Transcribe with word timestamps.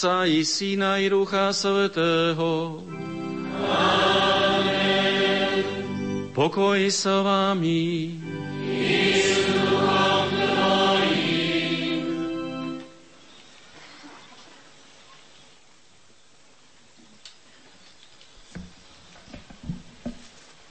Otca 0.00 0.24
i 0.24 0.40
Syna 0.48 0.96
i 0.96 1.12
Ducha 1.12 1.52
Svetého. 1.52 2.80
Amen. 3.68 5.60
Pokoj 6.32 6.88
sa 6.88 7.20
vámi. 7.20 8.16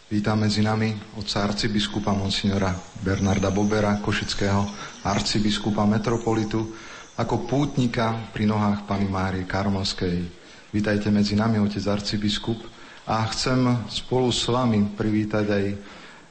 Vítam 0.10 0.42
medzi 0.42 0.66
nami 0.66 0.98
otca 1.22 1.46
arcibiskupa 1.46 2.18
monsignora 2.18 2.74
Bernarda 3.06 3.54
Bobera, 3.54 4.02
košického 4.02 4.66
arcibiskupa 5.06 5.86
metropolitu, 5.86 6.74
ako 7.20 7.44
pútnika 7.52 8.16
pri 8.32 8.48
nohách 8.48 8.88
Pany 8.88 9.04
Márie 9.04 9.44
Karmovskej. 9.44 10.24
Vítajte 10.72 11.12
medzi 11.12 11.36
nami, 11.36 11.60
otec 11.60 11.84
arcibiskup, 11.84 12.64
a 13.12 13.28
chcem 13.36 13.60
spolu 13.92 14.32
s 14.32 14.48
vami 14.48 14.88
privítať 14.96 15.46
aj 15.52 15.66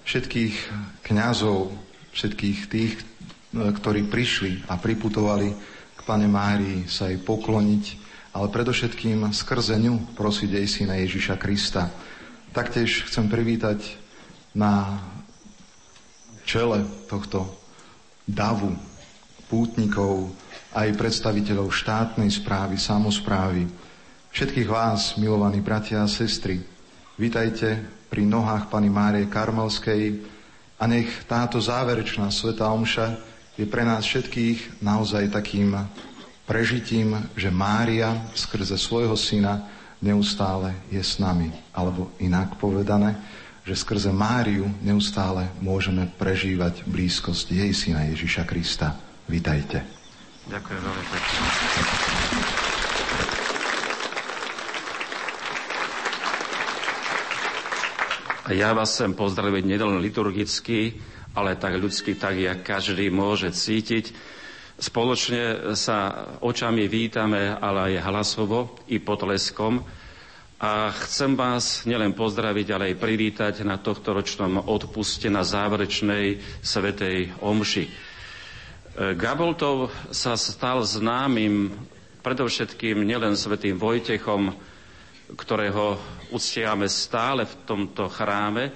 všetkých 0.08 0.54
kňazov, 1.04 1.76
všetkých 2.16 2.58
tých, 2.72 3.04
ktorí 3.52 4.08
prišli 4.08 4.64
a 4.72 4.80
priputovali 4.80 5.52
k 5.92 6.00
Pane 6.08 6.24
Márii 6.24 6.88
sa 6.88 7.12
jej 7.12 7.20
pokloniť, 7.20 7.84
ale 8.32 8.48
predovšetkým 8.48 9.28
skrze 9.28 9.76
ňu 9.76 10.16
prosiť 10.16 10.50
jej 10.56 10.66
syna 10.66 10.96
Ježiša 11.04 11.36
Krista, 11.36 11.92
Taktiež 12.48 13.04
chcem 13.04 13.28
privítať 13.28 14.00
na 14.56 14.96
čele 16.48 16.80
tohto 17.04 17.44
davu 18.24 18.72
pútnikov 19.52 20.32
aj 20.76 20.88
predstaviteľov 20.96 21.72
štátnej 21.72 22.28
správy, 22.28 22.76
samozprávy, 22.76 23.64
všetkých 24.32 24.68
vás, 24.68 25.16
milovaní 25.16 25.64
bratia 25.64 26.04
a 26.04 26.08
sestry. 26.10 26.60
Vítajte 27.16 27.80
pri 28.12 28.28
nohách 28.28 28.68
Pany 28.68 28.92
Márie 28.92 29.28
Karmelskej 29.28 30.20
a 30.76 30.84
nech 30.84 31.08
táto 31.24 31.56
záverečná 31.56 32.28
Sveta 32.28 32.68
Omša 32.68 33.16
je 33.58 33.66
pre 33.66 33.82
nás 33.82 34.04
všetkých 34.04 34.84
naozaj 34.84 35.34
takým 35.34 35.74
prežitím, 36.46 37.16
že 37.34 37.50
Mária 37.50 38.14
skrze 38.36 38.78
svojho 38.78 39.18
syna 39.18 39.66
neustále 39.98 40.78
je 40.92 41.02
s 41.02 41.18
nami. 41.18 41.50
Alebo 41.74 42.14
inak 42.22 42.54
povedané, 42.60 43.18
že 43.66 43.74
skrze 43.74 44.14
Máriu 44.14 44.70
neustále 44.80 45.50
môžeme 45.58 46.06
prežívať 46.16 46.86
blízkosť 46.86 47.46
jej 47.50 47.72
syna 47.74 48.06
Ježiša 48.14 48.46
Krista. 48.46 48.94
Vítajte. 49.26 49.97
Ďakujem 50.48 50.80
veľmi 50.80 51.04
pekne. 51.12 51.38
A 58.48 58.56
ja 58.56 58.72
vás 58.72 58.96
chcem 58.96 59.12
pozdraviť 59.12 59.60
nielen 59.68 60.00
liturgicky, 60.00 60.96
ale 61.36 61.60
tak 61.60 61.76
ľudsky, 61.76 62.16
tak 62.16 62.40
jak 62.40 62.64
každý 62.64 63.12
môže 63.12 63.52
cítiť. 63.52 64.08
Spoločne 64.80 65.76
sa 65.76 66.16
očami 66.40 66.88
vítame, 66.88 67.52
ale 67.52 67.92
aj 67.92 68.08
hlasovo 68.08 68.80
i 68.88 68.96
potleskom. 68.96 69.84
A 70.64 70.88
chcem 71.04 71.36
vás 71.36 71.84
nielen 71.84 72.16
pozdraviť, 72.16 72.66
ale 72.72 72.84
aj 72.90 73.02
privítať 73.04 73.54
na 73.62 73.76
tohto 73.76 74.16
ročnom 74.16 74.64
odpuste 74.64 75.28
na 75.28 75.44
záverečnej 75.44 76.40
svetej 76.64 77.36
omši. 77.44 78.07
Gaboltov 78.98 79.94
sa 80.10 80.34
stal 80.34 80.82
známym 80.82 81.70
predovšetkým 82.18 82.98
nielen 83.06 83.38
svetým 83.38 83.78
Vojtechom, 83.78 84.50
ktorého 85.38 85.94
uctiame 86.34 86.90
stále 86.90 87.46
v 87.46 87.54
tomto 87.62 88.10
chráme, 88.10 88.74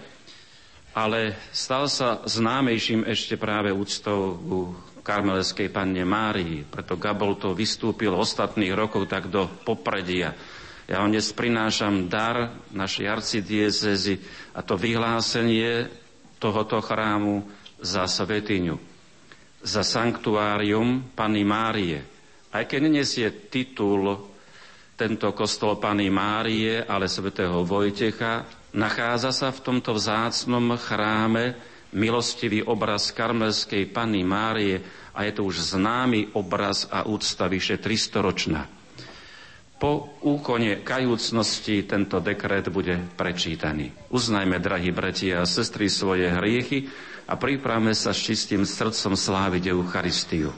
ale 0.94 1.34
stal 1.50 1.90
sa 1.90 2.22
známejším 2.22 3.02
ešte 3.02 3.34
práve 3.34 3.74
úctou 3.74 4.38
karmelskej 5.02 5.74
panne 5.74 6.06
Márii. 6.06 6.62
Preto 6.70 6.94
Gabolto 6.94 7.50
vystúpil 7.50 8.14
ostatných 8.14 8.72
rokov 8.78 9.10
tak 9.10 9.26
do 9.26 9.50
popredia. 9.66 10.38
Ja 10.86 11.02
vám 11.02 11.10
dnes 11.10 11.34
prinášam 11.34 12.06
dar 12.06 12.62
našej 12.70 13.06
arcidiecezy 13.10 14.22
a 14.54 14.62
to 14.62 14.78
vyhlásenie 14.78 15.90
tohoto 16.38 16.78
chrámu 16.78 17.42
za 17.82 18.06
svetiňu, 18.06 18.91
za 19.62 19.86
sanktuárium 19.86 21.14
Panny 21.14 21.46
Márie. 21.46 22.02
Aj 22.52 22.66
keď 22.66 22.80
nenesie 22.84 23.28
titul 23.48 24.28
tento 24.98 25.30
kostol 25.32 25.78
Panny 25.78 26.10
Márie, 26.12 26.82
ale 26.84 27.08
svätého 27.08 27.64
Vojtecha, 27.64 28.44
nachádza 28.76 29.32
sa 29.32 29.48
v 29.54 29.62
tomto 29.62 29.96
vzácnom 29.96 30.76
chráme 30.76 31.56
milostivý 31.94 32.60
obraz 32.64 33.14
karmelskej 33.14 33.88
Panny 33.88 34.26
Márie 34.26 34.82
a 35.12 35.24
je 35.24 35.32
to 35.32 35.44
už 35.44 35.76
známy 35.76 36.36
obraz 36.36 36.88
a 36.88 37.04
úcta 37.04 37.48
vyše 37.48 37.78
300 37.78 38.24
ročná. 38.24 38.62
Po 39.82 40.14
úkone 40.22 40.86
kajúcnosti 40.86 41.82
tento 41.90 42.22
dekret 42.22 42.70
bude 42.70 43.02
prečítaný. 43.18 43.90
Uznajme, 44.14 44.62
drahí 44.62 44.94
bratia 44.94 45.42
a 45.42 45.48
sestry, 45.48 45.90
svoje 45.90 46.30
hriechy 46.30 46.86
a 47.26 47.32
pripravme 47.38 47.94
sa 47.94 48.10
s 48.10 48.22
čistým 48.22 48.66
srdcom 48.66 49.14
sláviť 49.14 49.70
Eucharistiu. 49.70 50.50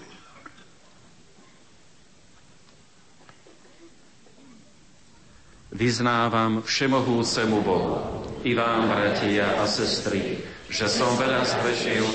Vyznávam 5.75 6.63
všemohúcemu 6.63 7.59
Bohu 7.67 7.99
i 8.47 8.55
vám, 8.55 8.87
bratia 8.87 9.59
a 9.59 9.67
sestry, 9.67 10.39
že 10.71 10.87
som 10.87 11.19
veľa 11.19 11.43
zhrešil 11.43 12.07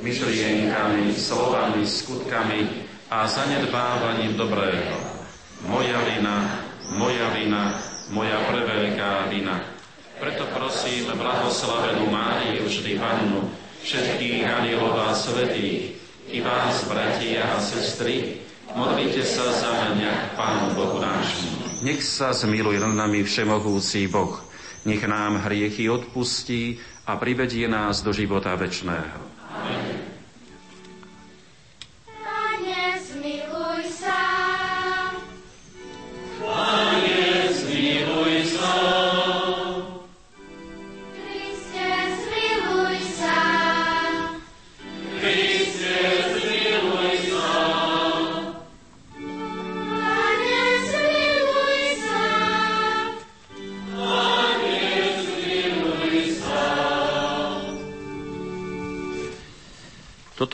myšlienkami, 0.00 1.12
slovami, 1.12 1.84
skutkami 1.84 2.88
a 3.12 3.28
zanedbávaním 3.28 4.32
dobrého. 4.32 4.96
Moja 5.68 6.00
vina, 6.08 6.64
moja 6.96 7.28
vina, 7.36 7.76
moja 8.10 8.40
preveľká 8.48 9.28
vina. 9.28 9.60
Preto 10.16 10.48
prosím 10.56 11.12
blahoslavenú 11.12 12.08
Máriu 12.08 12.64
vždy 12.64 12.96
Pannu, 12.96 13.61
všetkých 13.82 14.46
anielov 14.46 14.94
a 14.94 15.14
svetých, 15.14 15.98
i 16.32 16.38
vás, 16.40 16.86
bratia 16.88 17.44
a 17.44 17.58
sestry, 17.60 18.40
modlite 18.72 19.20
sa 19.26 19.52
za 19.52 19.72
mňa 19.92 20.38
Pánu 20.38 20.78
Bohu 20.78 21.02
nášmu. 21.02 21.82
Nech 21.82 22.00
sa 22.00 22.30
zmiluje 22.30 22.78
nad 22.78 22.94
nami 22.94 23.26
všemohúci 23.26 24.06
Boh, 24.06 24.38
nech 24.86 25.02
nám 25.02 25.42
hriechy 25.44 25.90
odpustí 25.90 26.78
a 27.04 27.18
privedie 27.18 27.66
nás 27.66 28.00
do 28.00 28.14
života 28.14 28.54
večného. 28.54 29.18
Amen. 29.50 30.01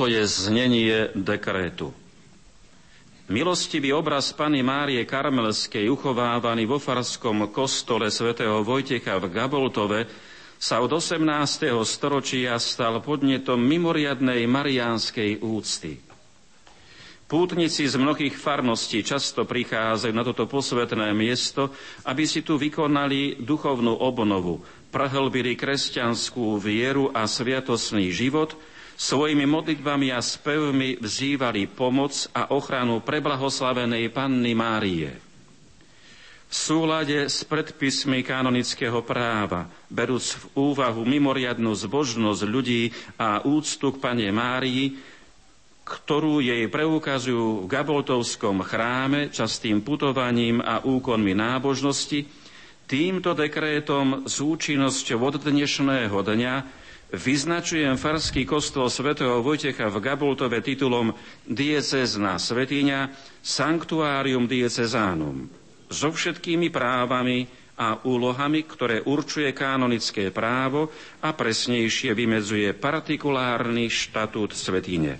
Je 0.08 0.24
znenie 0.24 1.12
dekrétu. 1.12 1.92
Milostivý 3.28 3.92
obraz 3.92 4.32
Pany 4.32 4.64
Márie 4.64 5.04
Karmelskej, 5.04 5.84
uchovávaný 5.92 6.64
vo 6.64 6.80
farskom 6.80 7.52
kostole 7.52 8.08
svätého 8.08 8.64
Vojtecha 8.64 9.20
v 9.20 9.28
Gaboltove, 9.28 10.08
sa 10.56 10.80
od 10.80 10.96
18. 10.96 11.68
storočia 11.84 12.56
stal 12.56 13.04
podnetom 13.04 13.60
mimoriadnej 13.60 14.48
mariánskej 14.48 15.44
úcty. 15.44 16.00
Pútnici 17.28 17.84
z 17.84 18.00
mnohých 18.00 18.32
farností 18.32 19.04
často 19.04 19.44
prichádzajú 19.44 20.14
na 20.16 20.24
toto 20.24 20.48
posvetné 20.48 21.12
miesto, 21.12 21.68
aby 22.08 22.24
si 22.24 22.40
tu 22.40 22.56
vykonali 22.56 23.44
duchovnú 23.44 23.92
obnovu, 23.92 24.64
prehlbili 24.88 25.52
kresťanskú 25.52 26.56
vieru 26.56 27.12
a 27.12 27.28
sviatosný 27.28 28.08
život– 28.08 28.56
Svojimi 28.99 29.47
modlitbami 29.47 30.11
a 30.11 30.19
spevmi 30.19 30.99
vzývali 30.99 31.71
pomoc 31.71 32.26
a 32.35 32.50
ochranu 32.50 32.99
preblahoslavenej 32.99 34.11
Panny 34.11 34.59
Márie. 34.59 35.14
V 36.49 36.55
súlade 36.57 37.31
s 37.31 37.47
predpismi 37.47 38.26
kanonického 38.26 38.99
práva, 39.07 39.71
berúc 39.87 40.35
v 40.35 40.75
úvahu 40.75 41.07
mimoriadnú 41.07 41.78
zbožnosť 41.78 42.43
ľudí 42.43 42.90
a 43.21 43.47
úctu 43.47 43.95
k 43.95 44.02
Pane 44.02 44.35
Márii, 44.35 44.99
ktorú 45.87 46.43
jej 46.43 46.67
preukazujú 46.67 47.64
v 47.64 47.71
Gaboltovskom 47.71 48.67
chráme 48.67 49.31
častým 49.31 49.78
putovaním 49.78 50.59
a 50.59 50.83
úkonmi 50.83 51.38
nábožnosti, 51.38 52.26
týmto 52.90 53.37
dekrétom 53.37 54.26
s 54.26 54.43
účinnosťou 54.43 55.21
od 55.23 55.35
dnešného 55.38 56.19
dňa 56.19 56.55
vyznačujem 57.12 57.96
farský 57.96 58.44
kostol 58.44 58.92
svätého 58.92 59.40
Vojtecha 59.40 59.88
v 59.88 59.96
Gaboltove 60.00 60.60
titulom 60.60 61.16
Diecezná 61.48 62.36
svetiňa 62.36 63.12
Sanctuarium 63.40 64.44
Diecezánum 64.44 65.48
so 65.88 66.12
všetkými 66.12 66.68
právami 66.68 67.48
a 67.78 68.02
úlohami, 68.04 68.66
ktoré 68.66 69.00
určuje 69.06 69.54
kanonické 69.54 70.28
právo 70.34 70.90
a 71.22 71.30
presnejšie 71.32 72.10
vymedzuje 72.12 72.74
partikulárny 72.74 73.86
štatút 73.86 74.50
svetine. 74.52 75.16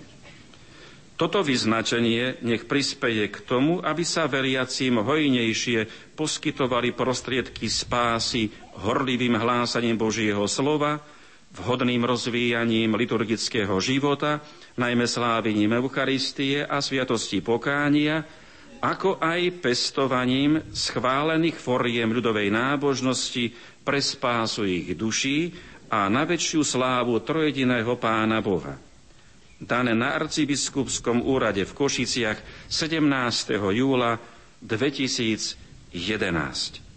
Toto 1.19 1.43
vyznačenie 1.43 2.39
nech 2.47 2.63
prispeje 2.63 3.27
k 3.27 3.43
tomu, 3.43 3.83
aby 3.83 4.07
sa 4.07 4.23
veriacím 4.27 5.03
hojnejšie 5.03 6.13
poskytovali 6.15 6.95
prostriedky 6.95 7.67
spásy 7.67 8.47
horlivým 8.79 9.35
hlásaním 9.35 9.99
Božieho 9.99 10.47
slova, 10.47 11.03
vhodným 11.49 12.05
rozvíjaním 12.05 12.93
liturgického 12.93 13.73
života, 13.81 14.37
najmä 14.77 15.09
slávením 15.09 15.81
Eucharistie 15.81 16.61
a 16.61 16.77
sviatosti 16.77 17.41
pokánia, 17.41 18.21
ako 18.79 19.19
aj 19.19 19.59
pestovaním 19.59 20.63
schválených 20.71 21.59
foriem 21.59 22.15
ľudovej 22.15 22.47
nábožnosti 22.47 23.51
pre 23.83 23.99
spásu 23.99 24.63
ich 24.63 24.95
duší 24.95 25.51
a 25.89 26.07
na 26.07 26.23
väčšiu 26.23 26.63
slávu 26.63 27.19
trojediného 27.19 27.91
Pána 27.99 28.39
Boha. 28.39 28.79
Dané 29.59 29.91
na 29.91 30.15
arcibiskupskom 30.15 31.19
úrade 31.19 31.67
v 31.67 31.75
Košiciach 31.75 32.39
17. 32.71 33.59
júla 33.75 34.15
2011. 34.63 36.88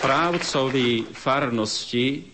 správcovi 0.00 1.12
farnosti 1.12 2.24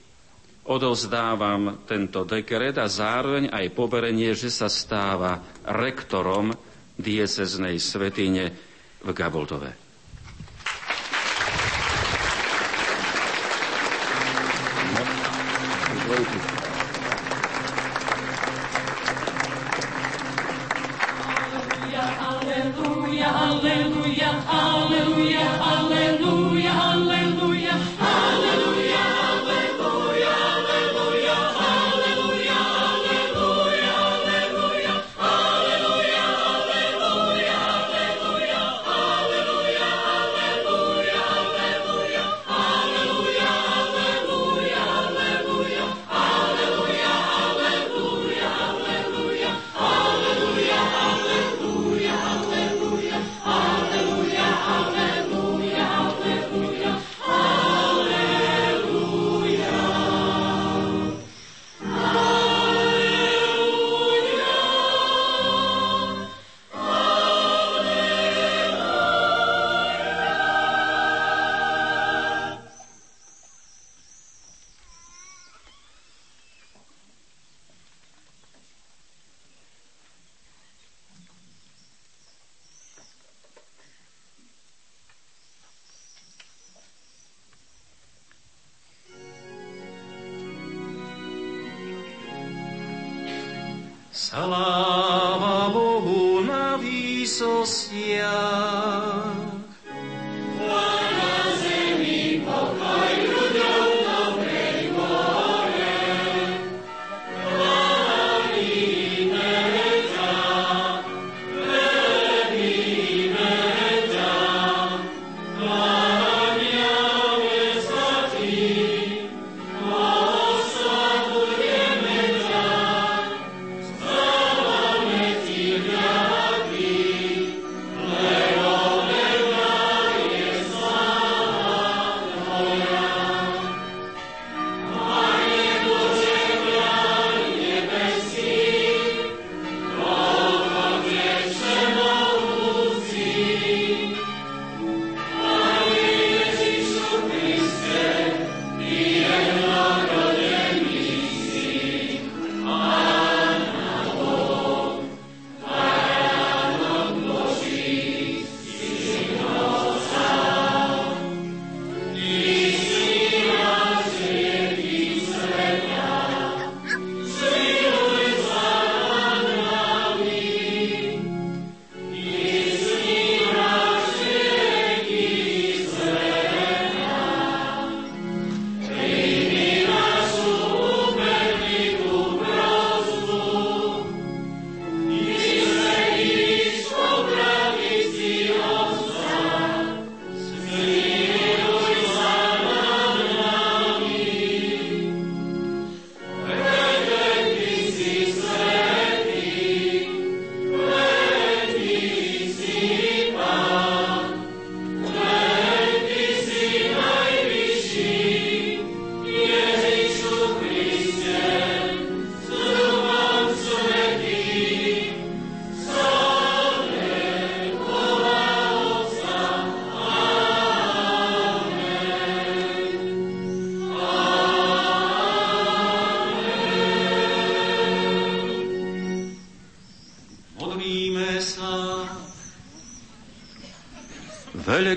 odozdávam 0.70 1.82
tento 1.82 2.22
dekret 2.22 2.78
a 2.78 2.86
zároveň 2.86 3.50
aj 3.50 3.74
poverenie, 3.74 4.30
že 4.38 4.54
sa 4.54 4.70
stáva 4.70 5.42
rektorom 5.66 6.54
dieceznej 6.94 7.82
svetine 7.82 8.54
v 9.02 9.10
Gaboldove. 9.10 9.74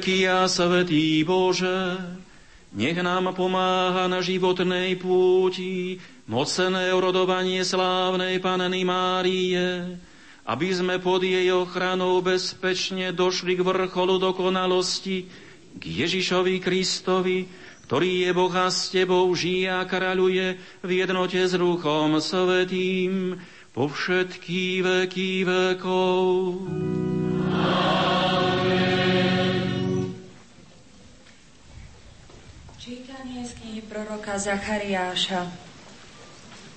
Veľký 0.09 0.25
a 0.25 0.49
svetý 0.49 1.21
Bože, 1.21 2.01
nech 2.73 2.97
nám 2.97 3.29
pomáha 3.37 4.09
na 4.09 4.25
životnej 4.25 4.97
púti 4.97 6.01
mocené 6.25 6.89
urodovanie 6.97 7.61
slávnej 7.61 8.41
Panny 8.41 8.81
Márie, 8.81 9.61
aby 10.49 10.67
sme 10.73 10.97
pod 10.97 11.21
jej 11.21 11.53
ochranou 11.53 12.25
bezpečne 12.25 13.13
došli 13.13 13.53
k 13.53 13.61
vrcholu 13.61 14.17
dokonalosti, 14.17 15.29
k 15.77 15.83
Ježišovi 15.85 16.57
Kristovi, 16.57 17.45
ktorý 17.85 18.25
je 18.25 18.31
Boh 18.33 18.55
a 18.57 18.73
s 18.73 18.89
Tebou 18.89 19.29
žije 19.37 19.69
a 19.69 19.85
kráľuje 19.85 20.57
v 20.81 20.89
jednote 20.89 21.37
s 21.37 21.53
Duchom 21.53 22.17
Svetým 22.17 23.37
po 23.77 23.85
všetky 23.85 24.81
veky 24.81 25.45
vekov. 25.45 26.97
Zachariáša. 34.39 35.51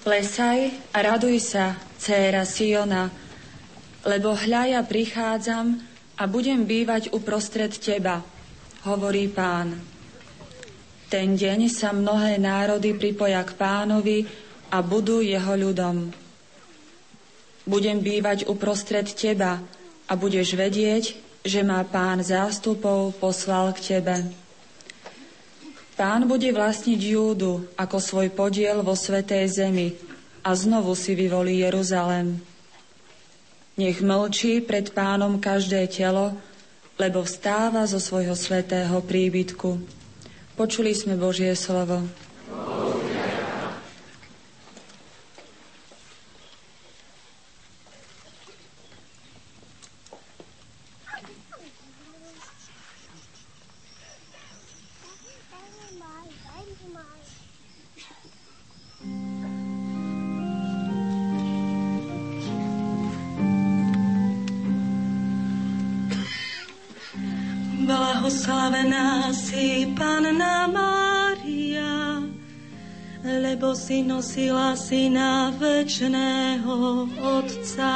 Plesaj 0.03 0.75
a 0.91 0.99
raduj 0.99 1.39
sa, 1.39 1.79
céra 1.95 2.43
Siona, 2.43 3.07
lebo 4.03 4.35
hľa 4.35 4.63
ja 4.75 4.81
prichádzam 4.83 5.79
a 6.19 6.23
budem 6.27 6.67
bývať 6.67 7.15
uprostred 7.15 7.71
teba, 7.79 8.19
hovorí 8.83 9.31
pán. 9.31 9.79
Ten 11.07 11.39
deň 11.39 11.71
sa 11.71 11.95
mnohé 11.95 12.43
národy 12.43 12.99
pripoja 12.99 13.47
k 13.47 13.55
pánovi 13.55 14.27
a 14.75 14.83
budú 14.83 15.23
jeho 15.23 15.55
ľudom. 15.55 16.11
Budem 17.63 18.03
bývať 18.03 18.51
uprostred 18.51 19.07
teba 19.15 19.63
a 20.11 20.13
budeš 20.19 20.59
vedieť, 20.59 21.15
že 21.47 21.63
má 21.63 21.79
pán 21.87 22.27
zástupov 22.27 23.15
poslal 23.23 23.71
k 23.77 23.99
tebe. 23.99 24.42
Pán 25.93 26.25
bude 26.25 26.49
vlastniť 26.49 27.01
Júdu 27.01 27.69
ako 27.77 28.01
svoj 28.01 28.33
podiel 28.33 28.81
vo 28.81 28.97
Svetej 28.97 29.45
Zemi 29.53 29.93
a 30.41 30.57
znovu 30.57 30.97
si 30.97 31.13
vyvolí 31.13 31.61
Jeruzalem. 31.61 32.41
Nech 33.77 34.01
mlčí 34.01 34.65
pred 34.65 34.93
pánom 34.93 35.37
každé 35.37 35.85
telo, 35.93 36.33
lebo 36.97 37.25
vstáva 37.25 37.85
zo 37.89 38.01
svojho 38.01 38.37
svetého 38.37 39.01
príbytku. 39.05 39.81
Počuli 40.57 40.93
sme 40.93 41.17
Božie 41.17 41.53
slovo. 41.57 42.05
Blahoslavená 42.49 43.02
lebo 73.63 73.79
si 73.79 74.03
nosila 74.03 74.75
syna 74.75 75.55
večného 75.55 77.07
Otca. 77.23 77.95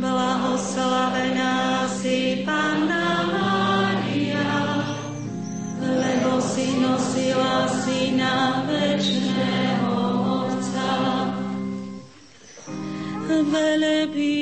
Blahoslavená 0.00 1.84
si 2.00 2.40
Panna 2.48 3.28
Mária, 3.28 4.56
lebo 5.84 6.40
si 6.40 6.80
nosila 6.80 7.68
syna 7.84 8.64
večného 8.64 9.92
Otca. 10.48 10.96
Velebí 13.52 14.35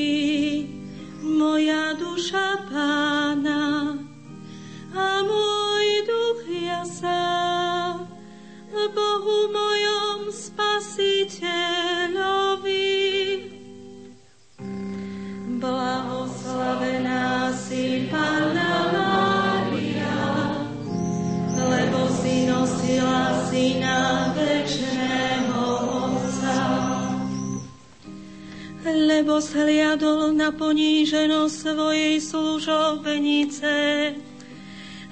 zhliadol 29.94 30.34
na 30.34 30.50
poníženosť 30.50 31.54
svojej 31.54 32.18
služobnice. 32.18 33.74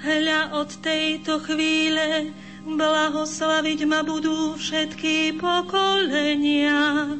Hľa 0.03 0.59
od 0.59 0.69
tejto 0.83 1.39
chvíle 1.39 2.35
blahoslaviť 2.67 3.79
ma 3.87 4.03
budú 4.03 4.59
všetky 4.59 5.39
pokolenia. 5.39 7.15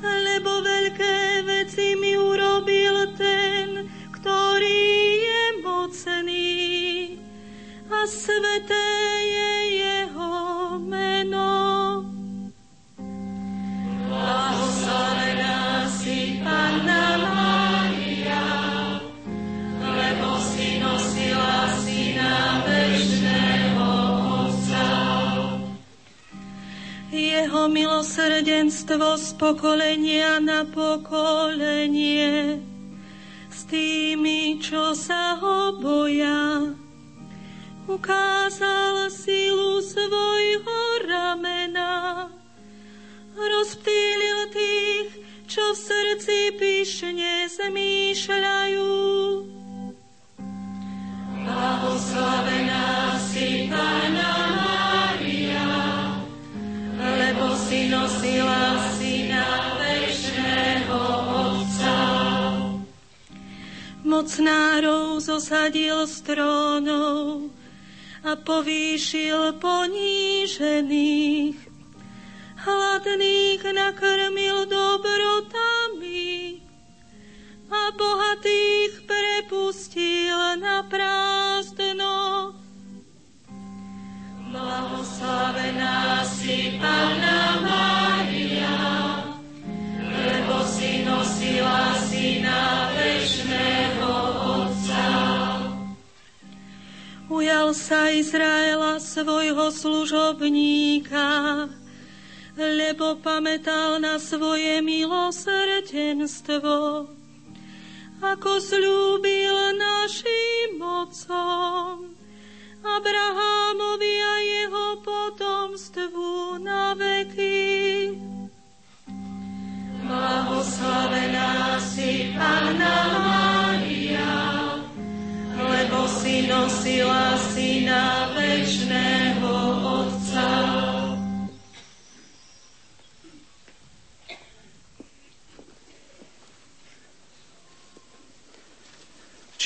Lebo 0.00 0.64
veľké 0.64 1.44
veci 1.44 1.92
mi 2.00 2.16
urobil 2.16 3.12
ten, 3.20 3.84
ktorý 4.16 4.88
je 5.20 5.44
mocný 5.60 6.48
a 7.92 8.08
sveté 8.08 8.88
je 9.20 9.67
Jeho 27.68 28.00
milosrdenstvo 28.00 29.20
z 29.20 29.36
pokolenia 29.36 30.40
na 30.40 30.64
pokolenie 30.64 32.56
s 33.52 33.68
tými, 33.68 34.56
čo 34.56 34.96
sa 34.96 35.36
ho 35.36 35.76
boja. 35.76 36.72
Ukázal 37.84 39.12
silu 39.12 39.84
svojho 39.84 40.80
ramena 41.12 42.32
rozptýlil 43.36 44.48
tých, 44.48 45.20
čo 45.44 45.60
v 45.60 45.76
srdci 45.76 46.38
pyšne 46.56 47.52
zmýšľajú. 47.52 48.92
Blahoslavená 51.44 53.12
si 53.28 53.68
Pána 53.68 54.32
Mária, 54.56 54.77
lebo 57.38 57.54
si 57.54 57.86
nosila 57.86 58.82
syna 58.98 59.78
večného 59.78 61.02
Otca. 61.30 61.98
Mocnárov 64.02 65.22
zosadil 65.22 66.02
trónov 66.26 67.46
a 68.26 68.34
povýšil 68.34 69.54
ponížených 69.62 71.54
hladných 72.58 73.62
nakrmil 73.62 74.66
dobrotami 74.66 76.58
a 77.70 77.82
bohatých 77.94 79.06
prepustil 79.06 80.58
na 80.58 80.82
prázdno. 80.90 82.57
Blahoslavená 84.48 86.24
si 86.24 86.80
Panna 86.80 87.60
Mária, 87.60 88.80
lebo 90.00 90.64
si 90.64 91.04
nosila 91.04 91.92
syna 92.08 92.88
večného 92.96 94.08
Otca. 94.64 95.04
Ujal 97.28 97.76
sa 97.76 98.08
Izraela 98.08 98.96
svojho 98.96 99.68
služobníka, 99.68 101.68
lebo 102.56 103.20
pamätal 103.20 104.00
na 104.00 104.16
svoje 104.16 104.80
milosrdenstvo, 104.80 107.04
ako 108.24 108.50
slúbil 108.64 109.57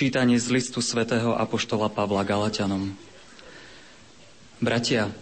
Čítanie 0.02 0.34
z 0.34 0.50
listu 0.50 0.82
svätého 0.82 1.38
Apoštola 1.38 1.86
Pavla 1.86 2.26
Galatianom. 2.26 2.90
Bratia, 4.58 5.14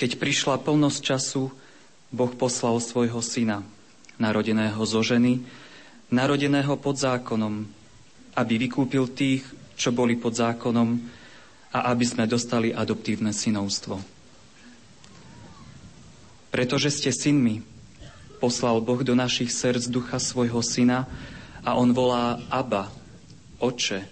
keď 0.00 0.16
prišla 0.16 0.64
plnosť 0.64 1.00
času, 1.04 1.52
Boh 2.08 2.32
poslal 2.32 2.80
svojho 2.80 3.20
syna, 3.20 3.60
narodeného 4.16 4.80
zo 4.88 5.04
ženy, 5.04 5.44
narodeného 6.08 6.72
pod 6.80 6.96
zákonom, 7.04 7.68
aby 8.32 8.64
vykúpil 8.64 9.12
tých, 9.12 9.44
čo 9.76 9.92
boli 9.92 10.16
pod 10.16 10.40
zákonom 10.40 10.96
a 11.76 11.92
aby 11.92 12.08
sme 12.08 12.24
dostali 12.24 12.72
adoptívne 12.72 13.36
synovstvo. 13.36 14.00
Pretože 16.48 16.88
ste 16.88 17.12
synmi, 17.12 17.60
poslal 18.40 18.80
Boh 18.80 19.04
do 19.04 19.12
našich 19.12 19.52
srdc 19.52 19.84
ducha 19.92 20.16
svojho 20.16 20.64
syna 20.64 21.04
a 21.60 21.76
on 21.76 21.92
volá 21.92 22.40
Abba, 22.48 23.01
Oče. 23.62 24.02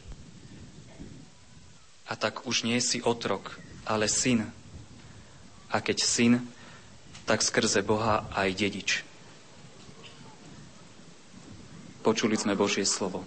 A 2.06 2.14
tak 2.14 2.46
už 2.46 2.62
nie 2.62 2.78
si 2.78 3.02
otrok, 3.02 3.58
ale 3.82 4.06
syn. 4.06 4.46
A 5.74 5.82
keď 5.82 5.98
syn, 6.06 6.32
tak 7.26 7.42
skrze 7.42 7.82
Boha 7.82 8.30
aj 8.30 8.54
dedič. 8.54 9.02
Počuli 12.06 12.38
sme 12.38 12.54
Božie 12.54 12.86
slovo. 12.86 13.26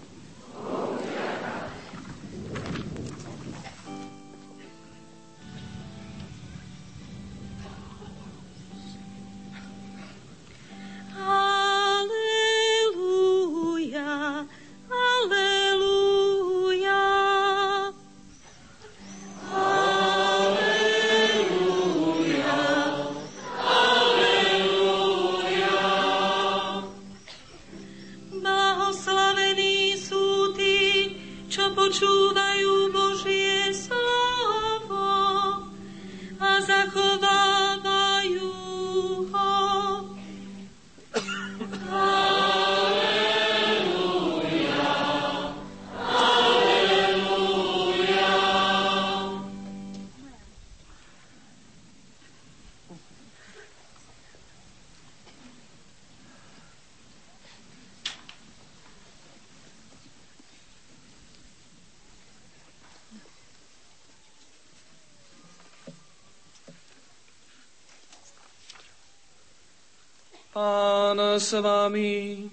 S 71.44 71.52
vami. 71.60 72.48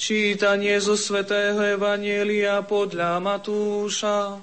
Čítanie 0.00 0.80
zo 0.80 0.96
svätého 0.96 1.60
Evanielia 1.60 2.64
podľa 2.64 3.20
Matúša. 3.20 4.40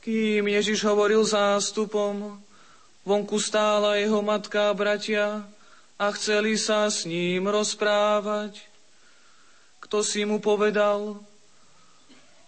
Kým 0.00 0.48
Ježiš 0.48 0.80
hovoril 0.88 1.20
zástupom, 1.28 2.40
vonku 3.04 3.36
stála 3.36 4.00
jeho 4.00 4.24
matka 4.24 4.72
a 4.72 4.76
bratia 4.76 5.44
a 6.00 6.06
chceli 6.16 6.56
sa 6.56 6.88
s 6.88 7.04
ním 7.04 7.44
rozprávať. 7.44 8.64
Kto 9.84 10.00
si 10.00 10.24
mu 10.24 10.40
povedal, 10.40 11.20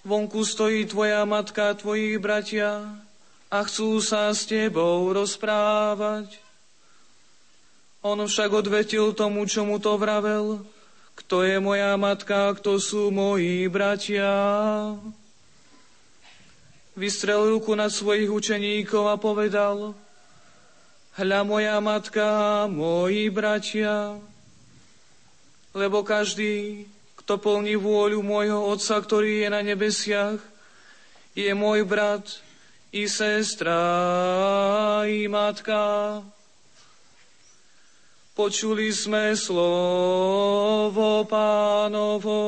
vonku 0.01 0.41
stojí 0.49 0.89
tvoja 0.89 1.29
matka 1.29 1.73
a 1.73 1.77
tvoji 1.77 2.17
bratia 2.17 2.89
a 3.53 3.59
chcú 3.69 4.01
sa 4.01 4.33
s 4.33 4.49
tebou 4.49 5.13
rozprávať. 5.13 6.41
On 8.01 8.17
však 8.17 8.49
odvetil 8.49 9.13
tomu, 9.13 9.45
čo 9.45 9.69
mu 9.69 9.77
to 9.77 10.01
vravel, 10.01 10.65
kto 11.15 11.45
je 11.45 11.61
moja 11.61 12.01
matka 12.01 12.49
a 12.49 12.57
kto 12.57 12.81
sú 12.81 13.13
moji 13.13 13.69
bratia. 13.69 14.33
Vystrel 16.93 17.57
ruku 17.57 17.73
na 17.73 17.89
svojich 17.89 18.29
učeníkov 18.29 19.09
a 19.09 19.17
povedal, 19.17 19.97
hľa 21.17 21.41
moja 21.41 21.81
matka 21.81 22.29
moji 22.69 23.33
bratia, 23.33 24.21
lebo 25.73 26.05
každý, 26.05 26.85
kto 27.17 27.41
plní 27.41 27.81
vôľu 27.81 28.21
môjho 28.21 28.61
Otca, 28.69 29.01
ktorý 29.01 29.41
je 29.41 29.49
na 29.49 29.65
nebesiach, 29.65 30.37
je 31.33 31.49
môj 31.57 31.89
brat 31.89 32.29
i 32.93 33.09
sestra 33.09 33.81
i 35.09 35.25
matka. 35.33 36.21
Počuli 38.37 38.93
sme 38.93 39.33
slovo 39.33 41.25
pánovo. 41.25 42.41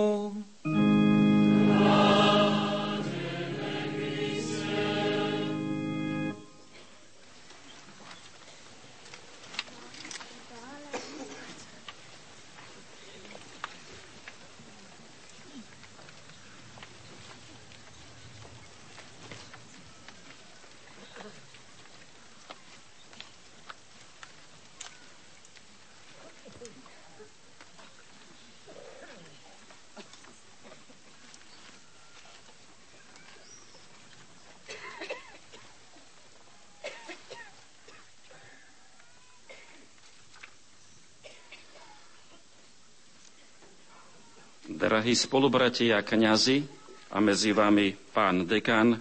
Drahí 45.04 45.20
spolubratia 45.20 46.00
kňazi 46.00 46.64
a 47.12 47.20
medzi 47.20 47.52
vami 47.52 47.92
pán 47.92 48.48
dekan, 48.48 48.96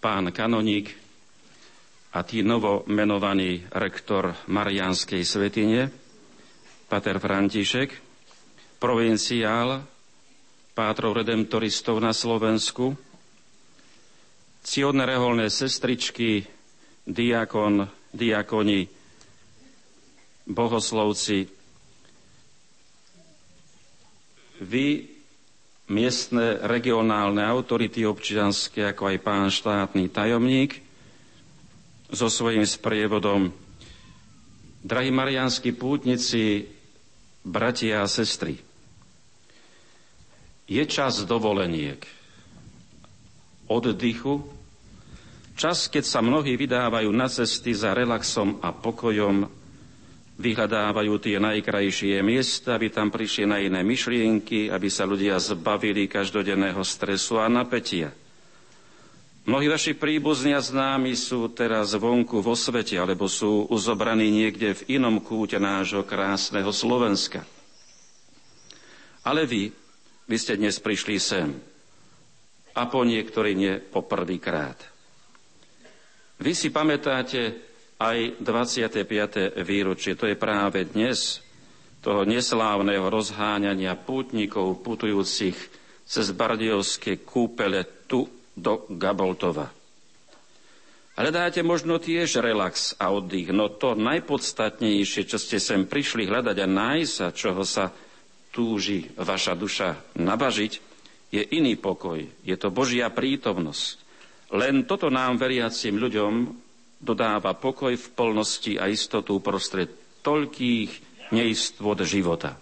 pán 0.00 0.32
kanoník 0.32 0.88
a 2.16 2.24
tí 2.24 2.40
novo 2.40 2.80
menovaný 2.88 3.68
rektor 3.68 4.32
Marianskej 4.48 5.28
svetine, 5.28 5.92
pater 6.88 7.20
František, 7.20 7.92
provinciál, 8.80 9.84
pátrov 10.72 11.20
redemptoristov 11.20 12.00
na 12.00 12.16
Slovensku, 12.16 12.96
ciodne 14.64 15.04
reholné 15.04 15.52
sestričky, 15.52 16.48
diakon, 17.04 17.92
diakoni, 18.16 18.88
bohoslovci, 20.48 21.60
vy, 24.62 25.10
miestne 25.90 26.62
regionálne 26.62 27.42
autority 27.42 28.06
občianske, 28.06 28.94
ako 28.94 29.12
aj 29.12 29.16
pán 29.20 29.50
štátny 29.50 30.08
tajomník, 30.08 30.78
so 32.08 32.30
svojím 32.30 32.64
sprievodom. 32.64 33.50
Drahí 34.82 35.10
marianskí 35.10 35.74
pútnici, 35.74 36.70
bratia 37.42 38.06
a 38.06 38.10
sestry, 38.10 38.58
je 40.70 40.82
čas 40.86 41.22
dovoleniek, 41.26 42.00
oddychu, 43.68 44.40
čas, 45.58 45.90
keď 45.90 46.04
sa 46.06 46.24
mnohí 46.24 46.56
vydávajú 46.56 47.10
na 47.12 47.28
cesty 47.28 47.76
za 47.76 47.92
relaxom 47.92 48.62
a 48.64 48.72
pokojom, 48.72 49.61
vyhľadávajú 50.42 51.14
tie 51.22 51.38
najkrajšie 51.38 52.18
miesta, 52.26 52.74
aby 52.74 52.90
tam 52.90 53.14
prišli 53.14 53.46
na 53.46 53.62
iné 53.62 53.86
myšlienky, 53.86 54.66
aby 54.66 54.90
sa 54.90 55.06
ľudia 55.06 55.38
zbavili 55.38 56.10
každodenného 56.10 56.82
stresu 56.82 57.38
a 57.38 57.46
napätia. 57.46 58.10
Mnohí 59.42 59.66
vaši 59.66 59.98
príbuzní 59.98 60.54
a 60.54 60.62
známi 60.62 61.18
sú 61.18 61.50
teraz 61.50 61.94
vonku 61.98 62.42
vo 62.42 62.54
svete, 62.54 62.94
alebo 62.98 63.26
sú 63.26 63.66
uzobraní 63.70 64.30
niekde 64.30 64.74
v 64.82 64.98
inom 64.98 65.18
kúte 65.18 65.58
nášho 65.58 66.06
krásneho 66.06 66.70
Slovenska. 66.70 67.42
Ale 69.26 69.46
vy, 69.46 69.70
vy 70.26 70.36
ste 70.38 70.58
dnes 70.58 70.78
prišli 70.78 71.18
sem. 71.18 71.50
A 72.74 72.86
po 72.86 73.02
niektorí 73.02 73.54
nie 73.54 73.82
po 73.82 74.06
prvýkrát. 74.06 74.78
Vy 76.38 76.54
si 76.54 76.70
pamätáte 76.70 77.71
aj 78.10 78.42
25. 78.42 79.62
výročie, 79.62 80.18
to 80.18 80.26
je 80.26 80.34
práve 80.34 80.82
dnes, 80.90 81.38
toho 82.02 82.26
neslávneho 82.26 83.06
rozháňania 83.06 83.94
pútnikov 83.94 84.82
putujúcich 84.82 85.54
cez 86.02 86.26
bardiovské 86.34 87.22
kúpele 87.22 87.86
tu 88.10 88.26
do 88.58 88.90
Gaboltova. 88.90 89.70
Hľadáte 91.12 91.62
možno 91.62 92.00
tiež 92.00 92.42
relax 92.42 92.98
a 92.98 93.12
oddych, 93.12 93.54
no 93.54 93.70
to 93.70 93.94
najpodstatnejšie, 93.94 95.28
čo 95.28 95.38
ste 95.38 95.60
sem 95.62 95.86
prišli 95.86 96.26
hľadať 96.26 96.56
a 96.58 96.66
nájsť 96.66 97.12
sa, 97.12 97.26
čoho 97.30 97.62
sa 97.62 97.92
túži 98.50 99.12
vaša 99.14 99.54
duša 99.54 100.18
nabažiť, 100.18 100.72
je 101.32 101.42
iný 101.56 101.78
pokoj, 101.78 102.20
je 102.20 102.56
to 102.58 102.68
Božia 102.68 103.08
prítomnosť. 103.08 104.02
Len 104.52 104.84
toto 104.84 105.08
nám 105.08 105.40
veriacim 105.40 105.96
ľuďom 105.96 106.32
dodáva 107.02 107.52
pokoj 107.58 107.92
v 107.92 108.06
plnosti 108.14 108.78
a 108.78 108.86
istotu 108.86 109.42
prostred 109.42 109.90
toľkých 110.22 110.90
neistvod 111.34 112.06
života. 112.06 112.54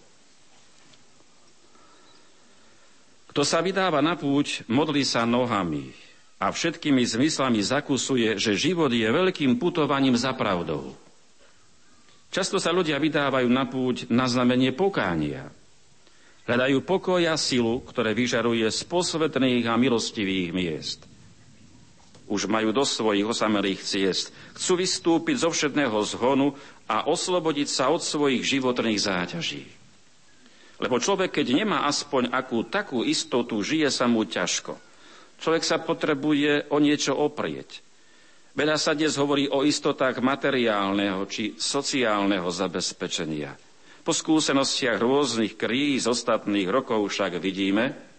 Kto 3.30 3.46
sa 3.46 3.62
vydáva 3.62 4.02
na 4.02 4.18
púť, 4.18 4.66
modlí 4.66 5.06
sa 5.06 5.22
nohami 5.22 5.94
a 6.40 6.50
všetkými 6.50 7.04
zmyslami 7.04 7.60
zakusuje, 7.62 8.40
že 8.40 8.58
život 8.58 8.90
je 8.90 9.06
veľkým 9.06 9.60
putovaním 9.60 10.16
za 10.16 10.32
pravdou. 10.34 10.96
Často 12.30 12.62
sa 12.62 12.72
ľudia 12.72 12.96
vydávajú 12.98 13.46
na 13.50 13.66
púť 13.66 14.08
na 14.08 14.26
znamenie 14.26 14.70
pokánia. 14.70 15.50
Hľadajú 16.46 16.82
pokoj 16.82 17.22
a 17.26 17.34
silu, 17.38 17.82
ktoré 17.82 18.14
vyžaruje 18.16 18.66
z 18.70 18.80
posvetných 18.86 19.66
a 19.66 19.74
milostivých 19.78 20.50
miest. 20.50 21.09
Už 22.30 22.46
majú 22.46 22.70
do 22.70 22.86
svojich 22.86 23.26
osamelých 23.26 23.82
ciest. 23.82 24.30
Chcú 24.54 24.78
vystúpiť 24.78 25.42
zo 25.42 25.50
všetného 25.50 25.98
zhonu 26.06 26.54
a 26.86 27.10
oslobodiť 27.10 27.66
sa 27.66 27.90
od 27.90 27.98
svojich 27.98 28.46
životných 28.46 29.02
záťaží. 29.02 29.66
Lebo 30.80 30.96
človek, 31.02 31.42
keď 31.42 31.46
nemá 31.58 31.84
aspoň 31.90 32.30
akú 32.32 32.64
takú 32.64 33.02
istotu, 33.02 33.60
žije 33.60 33.90
sa 33.90 34.06
mu 34.06 34.24
ťažko. 34.24 34.78
Človek 35.42 35.62
sa 35.66 35.82
potrebuje 35.82 36.70
o 36.72 36.78
niečo 36.78 37.18
oprieť. 37.18 37.82
Veľa 38.54 38.76
sa 38.78 38.96
dnes 38.96 39.14
hovorí 39.18 39.46
o 39.46 39.62
istotách 39.62 40.18
materiálneho 40.22 41.22
či 41.30 41.54
sociálneho 41.58 42.46
zabezpečenia. 42.50 43.54
Po 44.00 44.10
skúsenostiach 44.16 44.98
rôznych 44.98 45.54
kríz 45.60 46.08
ostatných 46.08 46.66
rokov 46.66 47.12
však 47.12 47.38
vidíme, 47.38 48.09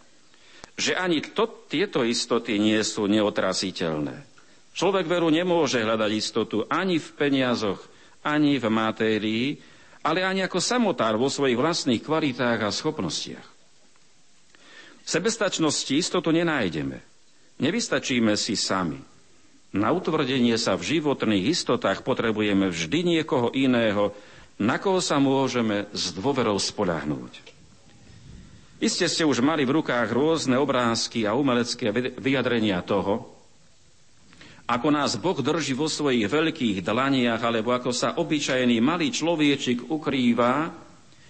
že 0.81 0.97
ani 0.97 1.21
to, 1.21 1.45
tieto 1.69 2.01
istoty 2.01 2.57
nie 2.57 2.81
sú 2.81 3.05
neotraziteľné. 3.05 4.25
Človek 4.73 5.05
veru 5.05 5.29
nemôže 5.29 5.77
hľadať 5.77 6.11
istotu 6.17 6.65
ani 6.65 6.97
v 6.97 7.07
peniazoch, 7.13 7.77
ani 8.25 8.57
v 8.57 8.65
matérii, 8.73 9.47
ale 10.01 10.25
ani 10.25 10.41
ako 10.41 10.57
samotár 10.57 11.21
vo 11.21 11.29
svojich 11.29 11.59
vlastných 11.59 12.01
kvalitách 12.01 12.65
a 12.65 12.73
schopnostiach. 12.73 13.47
V 15.01 15.07
sebestačnosti 15.09 15.93
istotu 15.93 16.33
nenájdeme. 16.33 16.97
Nevystačíme 17.61 18.33
si 18.33 18.57
sami. 18.57 18.97
Na 19.71 19.93
utvrdenie 19.93 20.57
sa 20.57 20.73
v 20.73 20.97
životných 20.97 21.53
istotách 21.53 22.01
potrebujeme 22.01 22.73
vždy 22.73 23.21
niekoho 23.21 23.53
iného, 23.53 24.17
na 24.57 24.81
koho 24.81 24.97
sa 24.97 25.21
môžeme 25.21 25.89
s 25.93 26.11
dôverou 26.11 26.57
spolahnúť. 26.57 27.60
Iste 28.81 29.05
ste 29.05 29.21
už 29.21 29.45
mali 29.45 29.61
v 29.61 29.77
rukách 29.77 30.09
rôzne 30.09 30.57
obrázky 30.57 31.29
a 31.29 31.37
umelecké 31.37 31.93
vyjadrenia 32.17 32.81
toho, 32.81 33.29
ako 34.65 34.87
nás 34.89 35.21
Boh 35.21 35.37
drží 35.37 35.77
vo 35.77 35.85
svojich 35.85 36.25
veľkých 36.25 36.81
dlaniach, 36.81 37.45
alebo 37.45 37.77
ako 37.77 37.93
sa 37.93 38.17
obyčajný 38.17 38.81
malý 38.81 39.13
človečik 39.13 39.85
ukrýva 39.85 40.73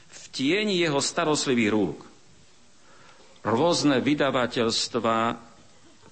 v 0.08 0.22
tieni 0.32 0.80
jeho 0.80 1.04
starostlivých 1.04 1.72
rúk. 1.76 2.00
Rôzne 3.44 4.00
vydavateľstva 4.00 5.36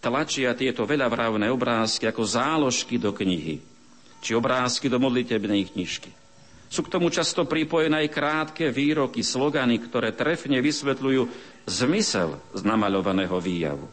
tlačia 0.03 0.51
tieto 0.59 0.83
veľavravné 0.83 1.47
obrázky 1.47 2.03
ako 2.09 2.27
záložky 2.27 2.99
do 2.99 3.15
knihy, 3.15 3.63
či 4.19 4.35
obrázky 4.35 4.91
do 4.91 4.99
modlitebnej 4.99 5.71
knižky. 5.71 6.18
Sú 6.69 6.85
k 6.85 6.93
tomu 6.93 7.09
často 7.09 7.49
pripojené 7.49 8.05
aj 8.05 8.13
krátke 8.13 8.69
výroky, 8.69 9.25
slogany, 9.25 9.81
ktoré 9.81 10.13
trefne 10.13 10.61
vysvetľujú 10.61 11.21
zmysel 11.65 12.37
z 12.53 12.61
namaľovaného 12.61 13.41
výjavu. 13.41 13.89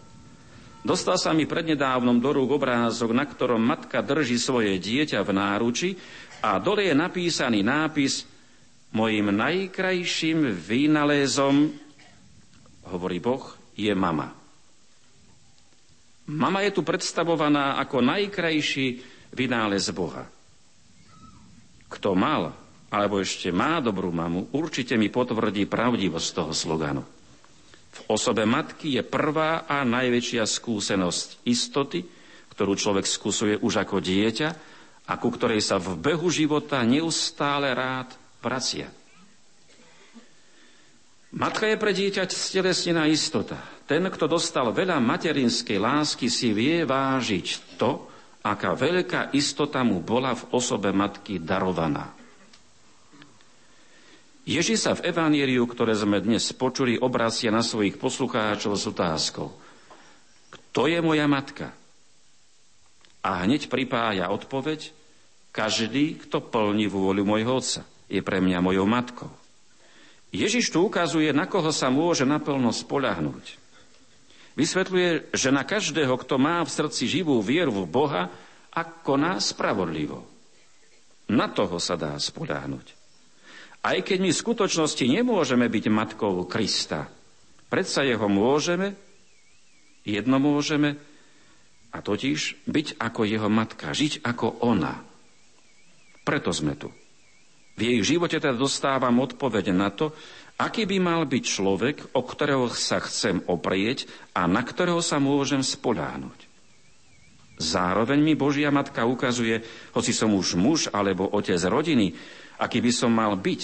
Dostal 0.85 1.17
sa 1.19 1.33
mi 1.33 1.49
prednedávnom 1.49 2.21
do 2.21 2.31
rúk 2.31 2.61
obrázok, 2.61 3.11
na 3.17 3.27
ktorom 3.27 3.59
matka 3.59 4.05
drží 4.05 4.39
svoje 4.39 4.77
dieťa 4.77 5.25
v 5.25 5.31
náruči 5.35 5.91
a 6.45 6.61
dole 6.63 6.87
je 6.87 6.95
napísaný 6.95 7.65
nápis 7.65 8.29
Mojím 8.95 9.35
najkrajším 9.35 10.57
výnalézom, 10.57 11.69
hovorí 12.87 13.19
Boh, 13.19 13.45
je 13.75 13.93
mama. 13.93 14.33
Mama 16.27 16.65
je 16.65 16.73
tu 16.73 16.81
predstavovaná 16.81 17.77
ako 17.83 18.01
najkrajší 18.01 18.87
vynález 19.37 19.91
Boha. 19.93 20.25
Kto 21.93 22.17
mal, 22.17 22.57
alebo 22.91 23.19
ešte 23.19 23.51
má 23.51 23.83
dobrú 23.83 24.15
mamu, 24.15 24.55
určite 24.55 24.95
mi 24.95 25.11
potvrdí 25.11 25.67
pravdivosť 25.67 26.29
toho 26.31 26.53
sloganu. 26.55 27.03
V 27.97 28.01
osobe 28.13 28.45
matky 28.45 29.01
je 29.01 29.03
prvá 29.03 29.65
a 29.65 29.83
najväčšia 29.83 30.45
skúsenosť 30.45 31.49
istoty, 31.49 32.05
ktorú 32.53 32.77
človek 32.77 33.09
skúsuje 33.09 33.55
už 33.59 33.83
ako 33.83 33.99
dieťa 34.01 34.49
a 35.07 35.13
ku 35.17 35.29
ktorej 35.33 35.65
sa 35.65 35.81
v 35.81 35.97
behu 35.97 36.29
života 36.29 36.81
neustále 36.85 37.73
rád 37.73 38.13
vracia. 38.45 38.89
Matka 41.37 41.69
je 41.69 41.77
pre 41.77 41.93
dieťa 41.93 42.33
stelesnená 42.33 43.05
istota. 43.11 43.61
Ten, 43.85 44.09
kto 44.09 44.25
dostal 44.25 44.73
veľa 44.73 44.97
materinskej 45.03 45.77
lásky, 45.77 46.33
si 46.33 46.57
vie 46.57 46.87
vážiť 46.87 47.77
to, 47.77 48.09
aká 48.41 48.73
veľká 48.73 49.35
istota 49.37 49.83
mu 49.83 50.01
bola 50.01 50.33
v 50.33 50.43
osobe 50.55 50.95
matky 50.95 51.43
darovaná. 51.43 52.15
Ježiš 54.47 54.79
sa 54.79 54.95
v 54.95 55.11
evaníriu, 55.11 55.67
ktoré 55.67 55.91
sme 55.99 56.23
dnes 56.23 56.55
počuli, 56.55 56.95
obracia 56.95 57.51
na 57.51 57.67
svojich 57.67 57.99
poslucháčov 57.99 58.79
s 58.79 58.87
otázkou. 58.87 59.51
Kto 60.55 60.87
je 60.87 61.03
moja 61.03 61.27
matka? 61.27 61.75
A 63.27 63.43
hneď 63.43 63.67
pripája 63.67 64.31
odpoveď, 64.31 64.95
každý, 65.51 66.15
kto 66.23 66.39
plní 66.39 66.87
vôľu 66.87 67.27
môjho 67.27 67.59
otca, 67.59 67.83
je 68.07 68.23
pre 68.23 68.39
mňa 68.39 68.63
mojou 68.63 68.87
matkou. 68.87 69.35
Ježiš 70.31 70.71
tu 70.71 70.87
ukazuje, 70.87 71.35
na 71.35 71.51
koho 71.51 71.75
sa 71.75 71.91
môže 71.91 72.23
naplno 72.23 72.71
spolahnúť. 72.71 73.59
Vysvetľuje, 74.55 75.35
že 75.35 75.51
na 75.51 75.67
každého, 75.67 76.15
kto 76.23 76.39
má 76.39 76.63
v 76.63 76.71
srdci 76.71 77.11
živú 77.11 77.43
vieru 77.43 77.83
v 77.83 77.91
Boha 77.91 78.31
a 78.71 78.81
koná 78.87 79.43
spravodlivo. 79.43 80.23
Na 81.27 81.51
toho 81.51 81.83
sa 81.83 81.99
dá 81.99 82.15
spoľahnúť. 82.15 82.96
Aj 83.87 84.03
keď 84.03 84.19
my 84.19 84.31
v 84.35 84.43
skutočnosti 84.43 85.05
nemôžeme 85.07 85.71
byť 85.71 85.85
matkou 85.95 86.43
Krista, 86.51 87.07
predsa 87.71 88.03
jeho 88.03 88.27
môžeme, 88.27 88.99
jedno 90.03 90.43
môžeme, 90.43 90.99
a 91.95 92.03
totiž 92.03 92.67
byť 92.67 92.99
ako 92.99 93.23
jeho 93.23 93.47
matka, 93.47 93.95
žiť 93.95 94.27
ako 94.27 94.67
ona. 94.67 95.07
Preto 96.27 96.51
sme 96.51 96.75
tu. 96.75 96.91
V 97.79 97.81
jej 97.81 98.01
živote 98.03 98.43
teda 98.43 98.59
dostávam 98.59 99.23
odpoveď 99.23 99.71
na 99.71 99.95
to, 99.95 100.11
aký 100.59 100.83
by 100.89 100.99
mal 100.99 101.23
byť 101.23 101.45
človek, 101.47 101.97
o 102.19 102.27
ktorého 102.27 102.67
sa 102.75 102.99
chcem 102.99 103.39
oprieť 103.47 104.11
a 104.35 104.51
na 104.51 104.67
ktorého 104.67 104.99
sa 104.99 105.23
môžem 105.23 105.63
spolánuť. 105.63 106.49
Zároveň 107.57 108.21
mi 108.21 108.35
Božia 108.37 108.69
Matka 108.69 109.09
ukazuje, 109.09 109.65
hoci 109.97 110.13
som 110.13 110.35
už 110.37 110.61
muž 110.61 110.81
alebo 110.93 111.25
otec 111.33 111.57
rodiny, 111.65 112.13
aký 112.57 112.81
by 112.81 112.93
som 112.93 113.13
mal 113.13 113.37
byť, 113.37 113.63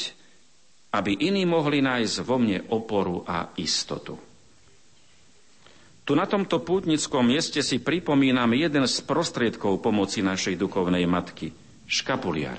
aby 0.92 1.24
iní 1.24 1.48
mohli 1.48 1.80
nájsť 1.80 2.16
vo 2.24 2.36
mne 2.36 2.68
oporu 2.68 3.24
a 3.24 3.52
istotu. 3.56 4.16
Tu 6.02 6.12
na 6.18 6.26
tomto 6.26 6.60
pútnickom 6.60 7.22
mieste 7.22 7.62
si 7.62 7.78
pripomínam 7.78 8.50
jeden 8.52 8.84
z 8.90 8.96
prostriedkov 9.06 9.80
pomoci 9.80 10.20
našej 10.20 10.58
duchovnej 10.58 11.06
matky, 11.06 11.54
škapuliar. 11.86 12.58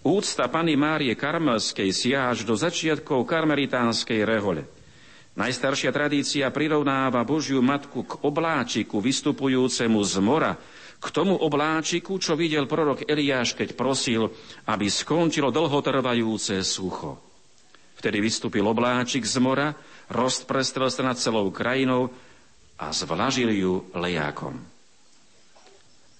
Úcta 0.00 0.48
Pany 0.48 0.80
Márie 0.80 1.12
Karmelskej 1.12 1.92
siaha 1.92 2.32
až 2.32 2.48
do 2.48 2.56
začiatkov 2.56 3.28
karmelitánskej 3.28 4.24
rehole– 4.24 4.64
Najstaršia 5.40 5.94
tradícia 5.94 6.50
prirovnáva 6.50 7.22
Božiu 7.22 7.62
matku 7.62 8.02
k 8.02 8.18
obláčiku 8.26 8.98
vystupujúcemu 8.98 10.00
z 10.02 10.14
mora, 10.18 10.52
k 11.00 11.06
tomu 11.08 11.32
obláčiku, 11.32 12.20
čo 12.20 12.36
videl 12.36 12.68
prorok 12.68 13.08
Eliáš, 13.08 13.56
keď 13.56 13.72
prosil, 13.72 14.28
aby 14.68 14.86
skončilo 14.86 15.48
dlhotrvajúce 15.48 16.60
sucho. 16.60 17.16
Vtedy 17.96 18.20
vystúpil 18.20 18.64
obláčik 18.64 19.24
z 19.24 19.40
mora, 19.40 19.72
rozprestrel 20.12 20.92
sa 20.92 21.04
nad 21.04 21.16
celou 21.16 21.48
krajinou 21.48 22.12
a 22.76 22.92
zvlažil 22.92 23.52
ju 23.52 23.88
lejákom. 23.96 24.56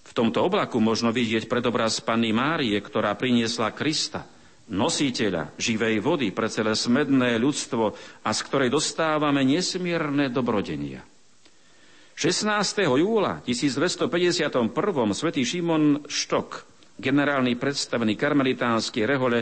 V 0.09 0.13
tomto 0.17 0.43
oblaku 0.43 0.83
možno 0.83 1.15
vidieť 1.15 1.47
predobraz 1.47 2.03
Panny 2.03 2.35
Márie, 2.35 2.77
ktorá 2.81 3.13
priniesla 3.15 3.71
Krista– 3.77 4.25
nositeľa 4.71 5.51
živej 5.59 5.99
vody 5.99 6.31
pre 6.31 6.47
celé 6.47 6.79
smedné 6.79 7.37
ľudstvo 7.43 7.85
a 8.23 8.31
z 8.31 8.41
ktorej 8.47 8.71
dostávame 8.71 9.43
nesmierne 9.43 10.31
dobrodenia. 10.31 11.03
16. 12.21 12.85
júla 13.01 13.41
1251. 13.49 14.69
svätý 15.17 15.41
Šimon 15.41 16.05
Štok, 16.05 16.69
generálny 17.01 17.57
predstavený 17.57 18.13
karmelitánskej 18.13 19.09
rehole, 19.09 19.41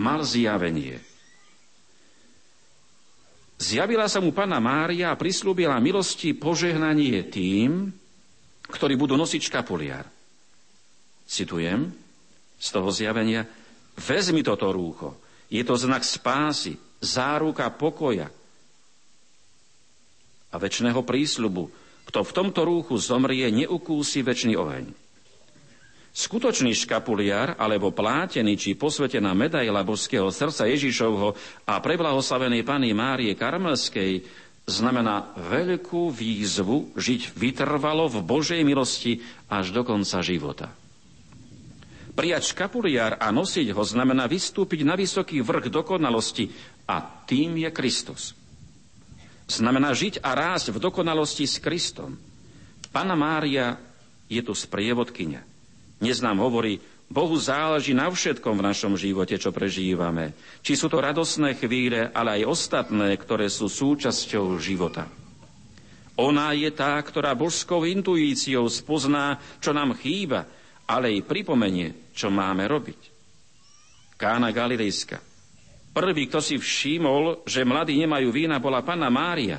mal 0.00 0.24
zjavenie. 0.24 0.96
Zjavila 3.60 4.08
sa 4.08 4.24
mu 4.24 4.32
Pana 4.32 4.56
Mária 4.56 5.12
a 5.12 5.20
prislúbila 5.20 5.76
milosti 5.84 6.32
požehnanie 6.32 7.28
tým, 7.28 7.92
ktorí 8.64 8.96
budú 8.96 9.12
nosiť 9.20 9.52
škapuliar. 9.52 10.08
Citujem 11.28 11.92
z 12.56 12.68
toho 12.72 12.88
zjavenia– 12.88 13.44
Vezmi 13.98 14.40
toto 14.40 14.72
rúcho. 14.72 15.20
Je 15.52 15.60
to 15.60 15.76
znak 15.76 16.08
spásy, 16.08 16.78
záruka 17.04 17.68
pokoja 17.68 18.32
a 20.48 20.56
väčšného 20.56 21.00
prísľubu. 21.04 21.64
Kto 22.08 22.24
v 22.24 22.34
tomto 22.34 22.64
rúchu 22.64 22.96
zomrie, 22.96 23.48
neukúsi 23.52 24.24
väčší 24.24 24.56
oheň. 24.56 25.08
Skutočný 26.18 26.74
škapuliar 26.74 27.60
alebo 27.60 27.94
plátený 27.94 28.58
či 28.58 28.74
posvetená 28.74 29.36
medaila 29.36 29.86
božského 29.86 30.26
srdca 30.34 30.66
Ježišovho 30.66 31.36
a 31.68 31.78
preblahoslavenej 31.78 32.66
Pany 32.66 32.90
Márie 32.90 33.36
Karmelskej 33.38 34.26
znamená 34.66 35.32
veľkú 35.36 36.12
výzvu 36.12 36.96
žiť 36.98 37.38
vytrvalo 37.38 38.10
v 38.10 38.18
Božej 38.24 38.60
milosti 38.64 39.22
až 39.48 39.72
do 39.72 39.86
konca 39.86 40.18
života. 40.20 40.68
Prijať 42.18 42.50
škapuliár 42.50 43.22
a 43.22 43.30
nosiť 43.30 43.70
ho 43.70 43.84
znamená 43.86 44.26
vystúpiť 44.26 44.82
na 44.82 44.98
vysoký 44.98 45.38
vrch 45.38 45.70
dokonalosti 45.70 46.50
a 46.90 46.98
tým 46.98 47.62
je 47.62 47.70
Kristus. 47.70 48.37
Znamená 49.48 49.96
žiť 49.96 50.20
a 50.20 50.36
rásť 50.36 50.76
v 50.76 50.82
dokonalosti 50.84 51.48
s 51.48 51.56
Kristom. 51.56 52.20
Pana 52.92 53.16
Mária 53.16 53.80
je 54.28 54.44
tu 54.44 54.52
sprievodkynia. 54.52 55.40
Dnes 55.96 56.20
nám 56.20 56.44
hovorí, 56.44 56.84
Bohu 57.08 57.32
záleží 57.40 57.96
na 57.96 58.12
všetkom 58.12 58.60
v 58.60 58.66
našom 58.68 58.92
živote, 59.00 59.40
čo 59.40 59.48
prežívame. 59.48 60.36
Či 60.60 60.76
sú 60.76 60.92
to 60.92 61.00
radosné 61.00 61.56
chvíle, 61.56 62.12
ale 62.12 62.44
aj 62.44 62.52
ostatné, 62.52 63.16
ktoré 63.16 63.48
sú 63.48 63.72
súčasťou 63.72 64.60
života. 64.60 65.08
Ona 66.20 66.52
je 66.52 66.68
tá, 66.68 67.00
ktorá 67.00 67.32
božskou 67.32 67.88
intuíciou 67.88 68.68
spozná, 68.68 69.40
čo 69.64 69.72
nám 69.72 69.96
chýba, 69.96 70.44
ale 70.84 71.16
jej 71.16 71.24
pripomenie, 71.24 72.12
čo 72.12 72.28
máme 72.28 72.68
robiť. 72.68 73.00
Kána 74.20 74.52
Galilejska. 74.52 75.27
Prvý, 75.98 76.30
kto 76.30 76.38
si 76.38 76.54
všimol, 76.62 77.42
že 77.42 77.66
mladí 77.66 77.98
nemajú 77.98 78.30
vína, 78.30 78.62
bola 78.62 78.86
Panna 78.86 79.10
Mária. 79.10 79.58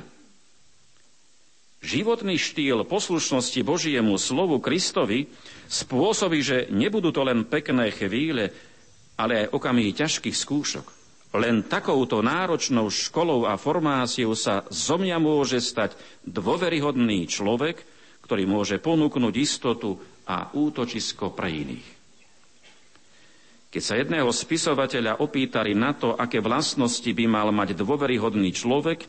Životný 1.84 2.40
štýl 2.40 2.88
poslušnosti 2.88 3.60
Božiemu 3.60 4.16
slovu 4.16 4.64
Kristovi 4.64 5.28
spôsobí, 5.68 6.40
že 6.40 6.58
nebudú 6.72 7.12
to 7.12 7.28
len 7.28 7.44
pekné 7.44 7.92
chvíle, 7.92 8.56
ale 9.20 9.44
aj 9.44 9.52
okamihy 9.52 9.92
ťažkých 9.92 10.32
skúšok. 10.32 10.88
Len 11.36 11.68
takouto 11.68 12.24
náročnou 12.24 12.88
školou 12.88 13.44
a 13.44 13.60
formáciou 13.60 14.32
sa 14.32 14.64
zo 14.72 14.96
mňa 14.96 15.20
môže 15.20 15.60
stať 15.60 16.00
dôveryhodný 16.24 17.28
človek, 17.28 17.84
ktorý 18.24 18.48
môže 18.48 18.80
ponúknuť 18.80 19.36
istotu 19.36 20.00
a 20.24 20.56
útočisko 20.56 21.36
pre 21.36 21.52
iných. 21.52 21.99
Keď 23.70 23.82
sa 23.86 24.02
jedného 24.02 24.30
spisovateľa 24.34 25.22
opýtali 25.22 25.78
na 25.78 25.94
to, 25.94 26.18
aké 26.18 26.42
vlastnosti 26.42 27.06
by 27.06 27.26
mal 27.30 27.54
mať 27.54 27.78
dôveryhodný 27.78 28.50
človek, 28.50 29.06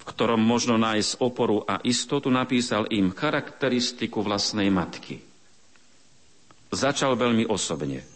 v 0.00 0.04
ktorom 0.06 0.38
možno 0.38 0.78
nájsť 0.78 1.18
oporu 1.18 1.66
a 1.66 1.82
istotu, 1.82 2.30
napísal 2.30 2.86
im 2.94 3.10
charakteristiku 3.10 4.22
vlastnej 4.22 4.70
matky. 4.70 5.18
Začal 6.70 7.18
veľmi 7.18 7.50
osobne. 7.50 8.06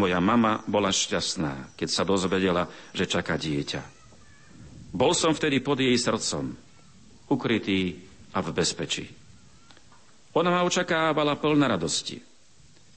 Moja 0.00 0.20
mama 0.20 0.64
bola 0.64 0.88
šťastná, 0.88 1.76
keď 1.76 1.88
sa 1.88 2.08
dozvedela, 2.08 2.68
že 2.96 3.04
čaká 3.04 3.36
dieťa. 3.36 3.80
Bol 4.96 5.12
som 5.12 5.36
vtedy 5.36 5.60
pod 5.60 5.76
jej 5.76 5.92
srdcom, 5.92 6.56
ukrytý 7.28 8.00
a 8.32 8.40
v 8.40 8.48
bezpečí. 8.52 9.04
Ona 10.36 10.48
ma 10.52 10.64
očakávala 10.64 11.36
plná 11.36 11.68
radosti. 11.68 12.35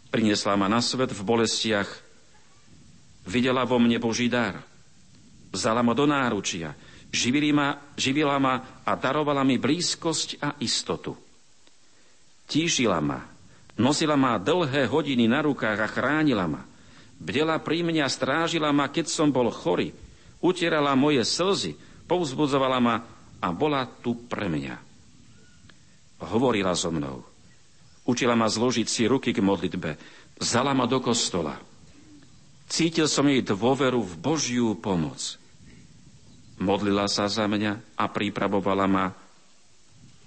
Priniesla 0.09 0.57
ma 0.57 0.65
na 0.65 0.81
svet 0.81 1.13
v 1.13 1.21
bolestiach. 1.21 1.89
Videla 3.29 3.61
vo 3.65 3.77
mne 3.77 4.01
Boží 4.01 4.25
dar. 4.25 4.57
Vzala 5.53 5.85
ma 5.85 5.93
do 5.93 6.09
náručia. 6.09 6.73
Živili 7.09 7.53
ma, 7.53 7.77
živila 7.97 8.37
ma 8.37 8.81
a 8.85 8.91
darovala 8.93 9.41
mi 9.45 9.57
blízkosť 9.57 10.41
a 10.41 10.49
istotu. 10.61 11.17
Tíšila 12.49 12.99
ma. 13.01 13.21
Nosila 13.77 14.17
ma 14.17 14.41
dlhé 14.41 14.89
hodiny 14.89 15.29
na 15.29 15.45
rukách 15.45 15.79
a 15.79 15.87
chránila 15.89 16.49
ma. 16.49 16.65
Bdela 17.21 17.61
pri 17.61 17.85
mňa, 17.85 18.09
strážila 18.09 18.73
ma, 18.73 18.89
keď 18.89 19.13
som 19.13 19.29
bol 19.29 19.53
chorý. 19.53 19.93
Utierala 20.41 20.97
moje 20.97 21.21
slzy, 21.21 21.77
povzbudzovala 22.09 22.79
ma 22.81 22.95
a 23.37 23.47
bola 23.53 23.85
tu 23.85 24.25
pre 24.25 24.49
mňa. 24.49 24.75
Hovorila 26.19 26.73
so 26.73 26.89
mnou. 26.89 27.28
Učila 28.09 28.33
ma 28.33 28.49
zložiť 28.49 28.89
si 28.89 29.05
ruky 29.05 29.29
k 29.29 29.45
modlitbe. 29.45 29.93
Vzala 30.41 30.73
ma 30.73 30.89
do 30.89 30.97
kostola. 30.97 31.61
Cítil 32.65 33.05
som 33.05 33.29
jej 33.29 33.45
dôveru 33.45 34.01
v 34.01 34.13
Božiu 34.17 34.73
pomoc. 34.73 35.37
Modlila 36.57 37.05
sa 37.05 37.29
za 37.29 37.45
mňa 37.45 37.93
a 38.01 38.05
pripravovala 38.09 38.85
ma 38.89 39.05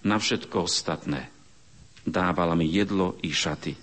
na 0.06 0.14
všetko 0.14 0.62
ostatné. 0.62 1.26
Dávala 2.06 2.54
mi 2.54 2.70
jedlo 2.70 3.18
i 3.18 3.34
šaty. 3.34 3.74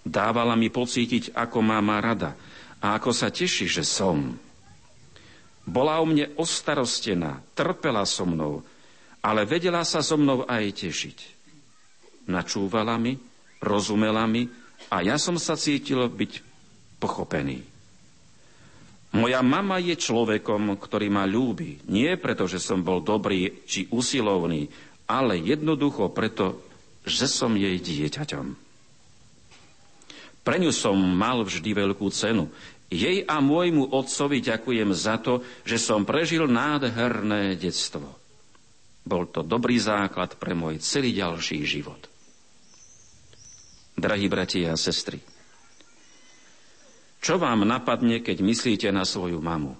Dávala 0.00 0.56
mi 0.56 0.72
pocítiť, 0.72 1.36
ako 1.36 1.60
má 1.60 1.76
ma 1.84 2.00
rada 2.00 2.32
a 2.80 2.96
ako 2.96 3.12
sa 3.12 3.28
teší, 3.28 3.68
že 3.68 3.84
som. 3.84 4.32
Bola 5.68 6.00
o 6.00 6.08
mne 6.08 6.32
ostarostená, 6.40 7.44
trpela 7.52 8.08
so 8.08 8.24
mnou, 8.24 8.64
ale 9.20 9.44
vedela 9.44 9.84
sa 9.84 10.00
so 10.00 10.16
mnou 10.16 10.48
aj 10.48 10.88
tešiť 10.88 11.39
načúvala 12.30 12.94
mi, 12.96 13.18
rozumela 13.60 14.24
mi 14.24 14.48
a 14.88 15.04
ja 15.04 15.20
som 15.20 15.36
sa 15.36 15.58
cítil 15.58 16.08
byť 16.08 16.32
pochopený. 16.96 17.60
Moja 19.10 19.42
mama 19.42 19.82
je 19.82 19.98
človekom, 19.98 20.78
ktorý 20.78 21.10
ma 21.10 21.26
ľúbi. 21.26 21.82
Nie 21.90 22.14
preto, 22.14 22.46
že 22.46 22.62
som 22.62 22.86
bol 22.86 23.02
dobrý 23.02 23.66
či 23.66 23.90
usilovný, 23.90 24.70
ale 25.10 25.42
jednoducho 25.42 26.14
preto, 26.14 26.62
že 27.02 27.26
som 27.26 27.58
jej 27.58 27.74
dieťaťom. 27.74 28.46
Pre 30.40 30.56
ňu 30.56 30.70
som 30.70 30.94
mal 30.94 31.42
vždy 31.42 31.70
veľkú 31.74 32.06
cenu. 32.14 32.48
Jej 32.90 33.26
a 33.26 33.42
môjmu 33.42 33.90
otcovi 33.90 34.42
ďakujem 34.42 34.90
za 34.94 35.18
to, 35.18 35.42
že 35.66 35.78
som 35.78 36.06
prežil 36.06 36.46
nádherné 36.46 37.58
detstvo. 37.58 38.06
Bol 39.02 39.26
to 39.30 39.42
dobrý 39.42 39.78
základ 39.78 40.38
pre 40.38 40.54
môj 40.54 40.78
celý 40.82 41.14
ďalší 41.14 41.66
život 41.66 42.09
drahí 44.00 44.26
bratia 44.26 44.72
a 44.72 44.80
sestry. 44.80 45.20
Čo 47.20 47.36
vám 47.36 47.68
napadne, 47.68 48.24
keď 48.24 48.40
myslíte 48.40 48.88
na 48.88 49.04
svoju 49.04 49.38
mamu? 49.38 49.76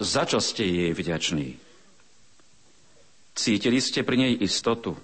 Za 0.00 0.24
čo 0.24 0.40
ste 0.40 0.64
jej 0.64 0.90
vďační? 0.90 1.60
Cítili 3.34 3.78
ste 3.78 4.00
pri 4.02 4.16
nej 4.18 4.34
istotu? 4.40 4.96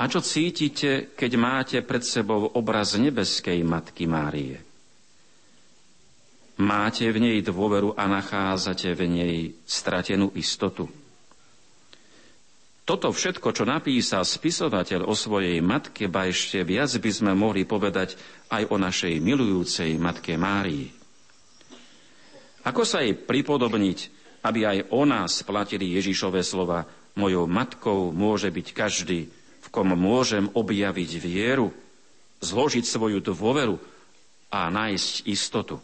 A 0.00 0.08
čo 0.08 0.24
cítite, 0.24 1.12
keď 1.12 1.30
máte 1.36 1.78
pred 1.84 2.00
sebou 2.00 2.48
obraz 2.56 2.96
nebeskej 2.96 3.60
Matky 3.62 4.08
Márie? 4.08 4.58
Máte 6.60 7.08
v 7.08 7.20
nej 7.20 7.38
dôveru 7.40 7.96
a 7.96 8.04
nachádzate 8.04 8.92
v 8.92 9.02
nej 9.08 9.36
stratenú 9.64 10.32
istotu? 10.36 10.88
Toto 12.90 13.14
všetko, 13.14 13.54
čo 13.54 13.62
napísal 13.62 14.26
spisovateľ 14.26 15.06
o 15.06 15.14
svojej 15.14 15.62
matke, 15.62 16.10
ba 16.10 16.26
ešte 16.26 16.58
viac 16.66 16.90
by 16.90 17.10
sme 17.14 17.38
mohli 17.38 17.62
povedať 17.62 18.18
aj 18.50 18.66
o 18.66 18.82
našej 18.82 19.14
milujúcej 19.22 19.94
matke 19.94 20.34
Márii. 20.34 20.90
Ako 22.66 22.82
sa 22.82 23.06
jej 23.06 23.14
pripodobniť, 23.14 23.98
aby 24.42 24.66
aj 24.66 24.78
o 24.90 25.06
nás 25.06 25.38
platili 25.46 25.94
Ježišové 25.94 26.42
slova 26.42 26.82
Mojou 27.14 27.46
matkou 27.46 28.10
môže 28.10 28.50
byť 28.50 28.66
každý, 28.74 29.30
v 29.30 29.68
kom 29.70 29.94
môžem 29.94 30.50
objaviť 30.50 31.10
vieru, 31.22 31.70
zložiť 32.42 32.90
svoju 32.90 33.22
dôveru 33.22 33.78
a 34.50 34.66
nájsť 34.66 35.30
istotu. 35.30 35.78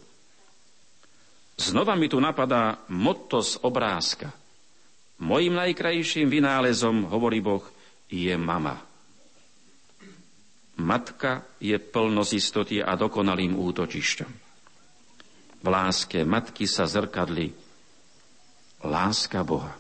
Znova 1.55 1.95
mi 1.95 2.11
tu 2.11 2.19
napadá 2.19 2.83
motto 2.91 3.47
z 3.47 3.63
obrázka. 3.63 4.46
Mojím 5.17 5.57
najkrajším 5.57 6.29
vynálezom, 6.29 7.09
hovorí 7.09 7.41
Boh, 7.41 7.65
je 8.13 8.37
mama. 8.37 8.77
Matka 10.77 11.41
je 11.57 11.73
plnosť 11.81 12.33
istoty 12.37 12.77
a 12.85 12.93
dokonalým 13.01 13.57
útočišťom. 13.57 14.31
V 15.65 15.67
láske 15.67 16.21
matky 16.21 16.69
sa 16.69 16.85
zrkadli 16.85 17.49
láska 18.85 19.41
Boha. 19.41 19.73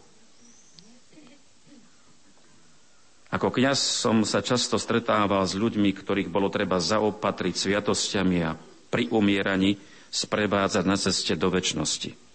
Ako 3.28 3.52
kňaz 3.52 3.76
som 3.76 4.24
sa 4.24 4.40
často 4.40 4.80
stretával 4.80 5.44
s 5.44 5.52
ľuďmi, 5.52 5.92
ktorých 5.92 6.32
bolo 6.32 6.48
treba 6.48 6.80
zaopatriť 6.80 7.54
sviatosťami 7.54 8.36
a 8.40 8.56
pri 8.88 9.12
umieraní 9.12 9.76
sprevádzať 10.08 10.84
na 10.88 10.96
ceste 10.96 11.36
do 11.36 11.52
väčšnosti. 11.52 12.25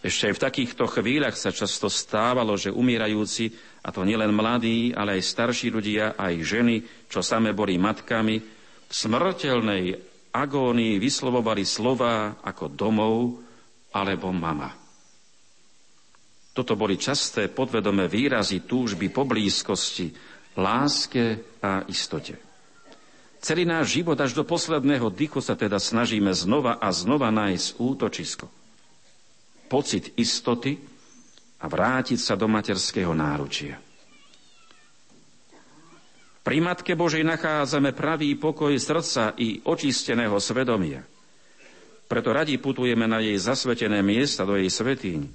Ešte 0.00 0.32
aj 0.32 0.34
v 0.40 0.44
takýchto 0.48 0.84
chvíľach 0.88 1.36
sa 1.36 1.52
často 1.52 1.92
stávalo, 1.92 2.56
že 2.56 2.72
umierajúci, 2.72 3.52
a 3.84 3.92
to 3.92 4.00
nielen 4.00 4.32
mladí, 4.32 4.96
ale 4.96 5.20
aj 5.20 5.28
starší 5.28 5.68
ľudia, 5.68 6.16
aj 6.16 6.34
ženy, 6.40 6.76
čo 7.04 7.20
same 7.20 7.52
boli 7.52 7.76
matkami, 7.76 8.36
v 8.40 8.92
smrteľnej 8.92 9.84
agónii 10.32 10.96
vyslovovali 10.96 11.68
slova 11.68 12.40
ako 12.40 12.72
domov 12.72 13.44
alebo 13.92 14.32
mama. 14.32 14.72
Toto 16.50 16.74
boli 16.74 16.96
časté 16.96 17.52
podvedomé 17.52 18.08
výrazy 18.08 18.64
túžby 18.64 19.12
po 19.12 19.28
blízkosti, 19.28 20.10
láske 20.58 21.56
a 21.62 21.84
istote. 21.86 22.40
Celý 23.40 23.64
náš 23.64 23.96
život 23.96 24.16
až 24.20 24.36
do 24.36 24.44
posledného 24.44 25.08
dychu 25.12 25.40
sa 25.40 25.56
teda 25.56 25.80
snažíme 25.80 26.32
znova 26.32 26.76
a 26.76 26.92
znova 26.92 27.32
nájsť 27.32 27.68
útočisko. 27.80 28.59
Pocit 29.70 30.18
istoty 30.18 30.74
a 31.62 31.66
vrátiť 31.70 32.18
sa 32.18 32.34
do 32.34 32.50
materského 32.50 33.14
náručia. 33.14 33.78
Pri 36.40 36.58
Matke 36.58 36.98
Božej 36.98 37.22
nachádzame 37.22 37.94
pravý 37.94 38.34
pokoj 38.34 38.74
srdca 38.74 39.38
i 39.38 39.62
očisteného 39.62 40.34
svedomia. 40.42 41.06
Preto 42.10 42.34
radi 42.34 42.58
putujeme 42.58 43.06
na 43.06 43.22
jej 43.22 43.38
zasvetené 43.38 44.02
miesta 44.02 44.42
do 44.42 44.58
jej 44.58 44.66
svetýň, 44.66 45.30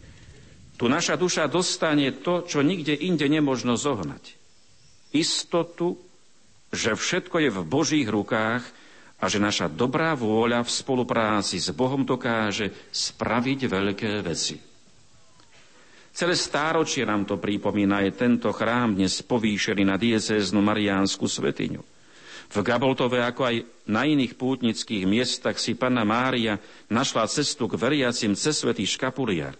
tu 0.75 0.91
naša 0.91 1.15
duša 1.15 1.47
dostane 1.47 2.11
to, 2.11 2.43
čo 2.43 2.59
nikde 2.59 2.91
inde 2.91 3.31
nemožno 3.31 3.79
zohnať. 3.79 4.35
Istotu, 5.15 5.95
že 6.75 6.99
všetko 6.99 7.47
je 7.47 7.49
v 7.55 7.59
Božích 7.63 8.07
rukách 8.11 8.67
a 9.25 9.31
že 9.31 9.41
naša 9.41 9.65
dobrá 9.73 10.13
vôľa 10.13 10.61
v 10.61 10.69
spolupráci 10.69 11.57
s 11.57 11.73
Bohom 11.73 12.05
dokáže 12.05 12.69
spraviť 12.93 13.59
veľké 13.65 14.21
veci. 14.21 14.61
Celé 16.13 16.37
stáročie 16.37 17.01
nám 17.09 17.25
to 17.25 17.41
pripomína 17.41 18.05
aj 18.05 18.21
tento 18.21 18.53
chrám 18.53 18.93
dnes 18.93 19.25
povýšený 19.25 19.81
na 19.81 19.97
diecéznu 19.97 20.61
Mariánsku 20.61 21.25
svetiňu. 21.25 21.81
V 22.53 22.57
Gaboltove, 22.61 23.25
ako 23.25 23.41
aj 23.49 23.55
na 23.89 24.05
iných 24.05 24.37
pútnických 24.37 25.09
miestach 25.09 25.57
si 25.57 25.73
Panna 25.73 26.05
Mária 26.05 26.61
našla 26.93 27.25
cestu 27.25 27.65
k 27.65 27.81
veriacim 27.81 28.37
cez 28.37 28.61
svetý 28.61 28.85
škapuliar. 28.85 29.57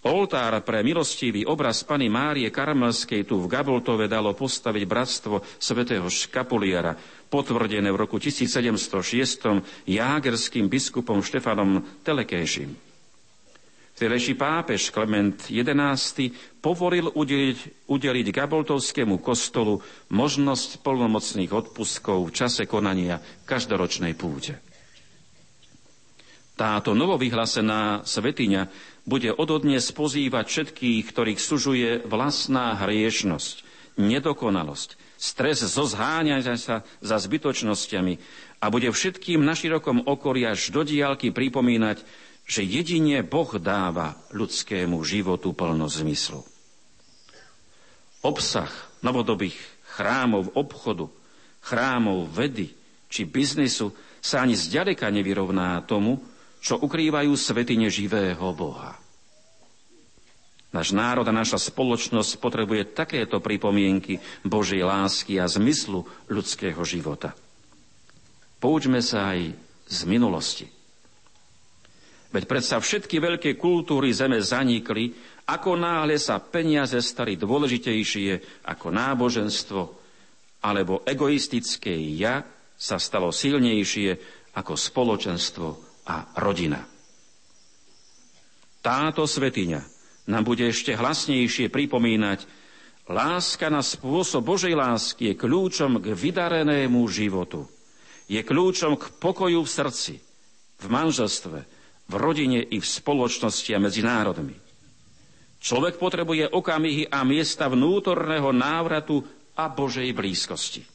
Oltár 0.00 0.56
pre 0.64 0.80
milostivý 0.80 1.44
obraz 1.44 1.84
Pany 1.84 2.08
Márie 2.08 2.48
Karmelskej 2.48 3.28
tu 3.28 3.36
v 3.36 3.52
Gaboltove 3.52 4.08
dalo 4.08 4.32
postaviť 4.32 4.84
bratstvo 4.88 5.44
svätého 5.60 6.08
Škapuliara, 6.08 6.96
potvrdené 7.28 7.92
v 7.92 8.00
roku 8.00 8.16
1706 8.16 9.84
jágerským 9.84 10.72
biskupom 10.72 11.20
Štefanom 11.20 12.00
Telekejšim. 12.00 12.72
Vtedejší 13.92 14.40
pápež 14.40 14.88
Klement 14.88 15.36
XI 15.52 16.32
povolil 16.64 17.12
udeliť, 17.12 17.84
udeliť 17.84 18.26
Gaboltovskému 18.32 19.20
kostolu 19.20 19.84
možnosť 20.08 20.80
plnomocných 20.80 21.52
odpustkov 21.52 22.32
v 22.32 22.34
čase 22.40 22.64
konania 22.64 23.20
každoročnej 23.44 24.16
púte. 24.16 24.56
Táto 26.56 26.92
novovyhlasená 26.92 28.04
svetiňa 28.04 28.62
bude 29.10 29.34
ododnes 29.34 29.90
pozývať 29.90 30.46
všetkých, 30.46 31.02
ktorých 31.10 31.40
sužuje 31.42 31.90
vlastná 32.06 32.78
hriešnosť, 32.78 33.66
nedokonalosť, 33.98 34.94
stres 35.18 35.66
zo 35.66 35.82
zháňania 35.82 36.54
sa 36.54 36.86
za 37.02 37.16
zbytočnosťami 37.18 38.14
a 38.62 38.70
bude 38.70 38.86
všetkým 38.86 39.42
na 39.42 39.58
širokom 39.58 40.06
okolí 40.06 40.46
až 40.46 40.70
do 40.70 40.86
diálky 40.86 41.34
pripomínať, 41.34 42.06
že 42.46 42.62
jedine 42.62 43.26
Boh 43.26 43.50
dáva 43.58 44.14
ľudskému 44.30 45.02
životu 45.02 45.50
plno 45.58 45.90
zmyslu. 45.90 46.46
Obsah 48.22 48.70
novodobých 49.02 49.58
chrámov 49.90 50.54
obchodu, 50.54 51.10
chrámov 51.66 52.30
vedy 52.30 52.70
či 53.10 53.26
biznisu 53.26 53.90
sa 54.22 54.46
ani 54.46 54.54
zďaleka 54.54 55.10
nevyrovná 55.10 55.82
tomu, 55.82 56.22
čo 56.60 56.76
ukrývajú 56.76 57.32
svetine 57.32 57.88
živého 57.88 58.52
Boha. 58.52 58.99
Náš 60.70 60.94
národ 60.94 61.26
a 61.26 61.34
naša 61.34 61.58
spoločnosť 61.58 62.38
potrebuje 62.38 62.94
takéto 62.94 63.42
pripomienky 63.42 64.22
Božej 64.46 64.86
lásky 64.86 65.42
a 65.42 65.50
zmyslu 65.50 66.06
ľudského 66.30 66.78
života. 66.86 67.34
Poučme 68.62 69.02
sa 69.02 69.34
aj 69.34 69.50
z 69.90 69.98
minulosti. 70.06 70.70
Veď 72.30 72.46
predsa 72.46 72.78
všetky 72.78 73.18
veľké 73.18 73.50
kultúry 73.58 74.14
zeme 74.14 74.38
zanikli, 74.38 75.10
ako 75.50 75.74
náhle 75.74 76.14
sa 76.22 76.38
peniaze 76.38 76.94
stali 77.02 77.34
dôležitejšie 77.34 78.62
ako 78.70 78.86
náboženstvo, 78.94 79.82
alebo 80.62 81.02
egoistické 81.02 81.90
ja 82.14 82.46
sa 82.78 83.02
stalo 83.02 83.34
silnejšie 83.34 84.14
ako 84.54 84.78
spoločenstvo 84.78 85.68
a 86.06 86.38
rodina. 86.38 86.78
Táto 88.78 89.26
svetiňa 89.26 89.89
nám 90.30 90.46
bude 90.46 90.70
ešte 90.70 90.94
hlasnejšie 90.94 91.66
pripomínať, 91.68 92.46
láska 93.10 93.66
na 93.66 93.82
spôsob 93.82 94.46
Božej 94.46 94.78
lásky 94.78 95.34
je 95.34 95.34
kľúčom 95.34 95.98
k 95.98 96.14
vydarenému 96.14 97.02
životu. 97.10 97.66
Je 98.30 98.38
kľúčom 98.46 98.94
k 98.94 99.10
pokoju 99.18 99.66
v 99.66 99.70
srdci, 99.70 100.14
v 100.78 100.86
manželstve, 100.86 101.58
v 102.06 102.14
rodine 102.14 102.62
i 102.62 102.78
v 102.78 102.86
spoločnosti 102.86 103.70
a 103.74 103.82
medzi 103.82 104.06
národmi. 104.06 104.54
Človek 105.60 105.98
potrebuje 105.98 106.54
okamihy 106.54 107.10
a 107.10 107.20
miesta 107.26 107.68
vnútorného 107.68 108.54
návratu 108.54 109.20
a 109.58 109.68
Božej 109.68 110.08
blízkosti. 110.16 110.86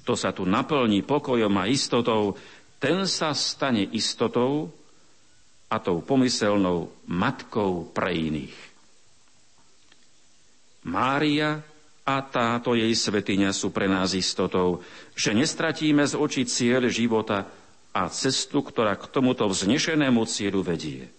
Kto 0.00 0.16
sa 0.16 0.32
tu 0.32 0.48
naplní 0.48 1.04
pokojom 1.04 1.52
a 1.60 1.68
istotou, 1.68 2.38
ten 2.80 3.04
sa 3.04 3.36
stane 3.36 3.84
istotou 3.92 4.72
a 5.74 5.82
tou 5.82 5.98
pomyselnou 5.98 6.94
matkou 7.10 7.90
pre 7.90 8.14
iných. 8.14 8.54
Mária 10.86 11.58
a 12.06 12.16
táto 12.22 12.78
jej 12.78 12.94
svetiňa 12.94 13.50
sú 13.50 13.74
pre 13.74 13.90
nás 13.90 14.14
istotou, 14.14 14.86
že 15.18 15.34
nestratíme 15.34 16.06
z 16.06 16.14
očí 16.14 16.46
cieľ 16.46 16.86
života 16.86 17.50
a 17.90 18.06
cestu, 18.06 18.62
ktorá 18.62 18.94
k 18.94 19.10
tomuto 19.10 19.50
vznešenému 19.50 20.22
cieľu 20.30 20.62
vedie. 20.62 21.10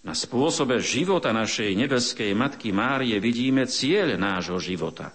Na 0.00 0.16
spôsobe 0.16 0.80
života 0.80 1.32
našej 1.32 1.76
nebeskej 1.76 2.32
Matky 2.32 2.72
Márie 2.72 3.16
vidíme 3.20 3.68
cieľ 3.68 4.16
nášho 4.20 4.56
života. 4.60 5.12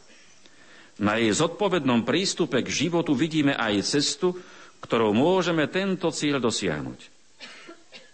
Na 1.01 1.19
jej 1.19 1.33
zodpovednom 1.35 2.07
prístupe 2.07 2.63
k 2.63 2.69
životu 2.71 3.11
vidíme 3.11 3.51
aj 3.57 3.83
cestu, 3.83 4.39
ktorou 4.79 5.11
môžeme 5.11 5.67
tento 5.67 6.07
cieľ 6.13 6.39
dosiahnuť. 6.39 7.14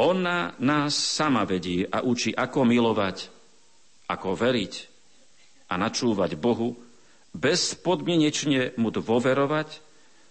Ona 0.02 0.58
nás 0.58 0.98
sama 0.98 1.46
vedí 1.46 1.86
a 1.86 2.02
učí, 2.02 2.34
ako 2.34 2.66
milovať, 2.66 3.30
ako 4.10 4.34
veriť 4.34 4.74
a 5.70 5.78
načúvať 5.78 6.42
Bohu, 6.42 6.74
bezpodmienečne 7.38 8.74
mu 8.82 8.90
dôverovať, 8.90 9.78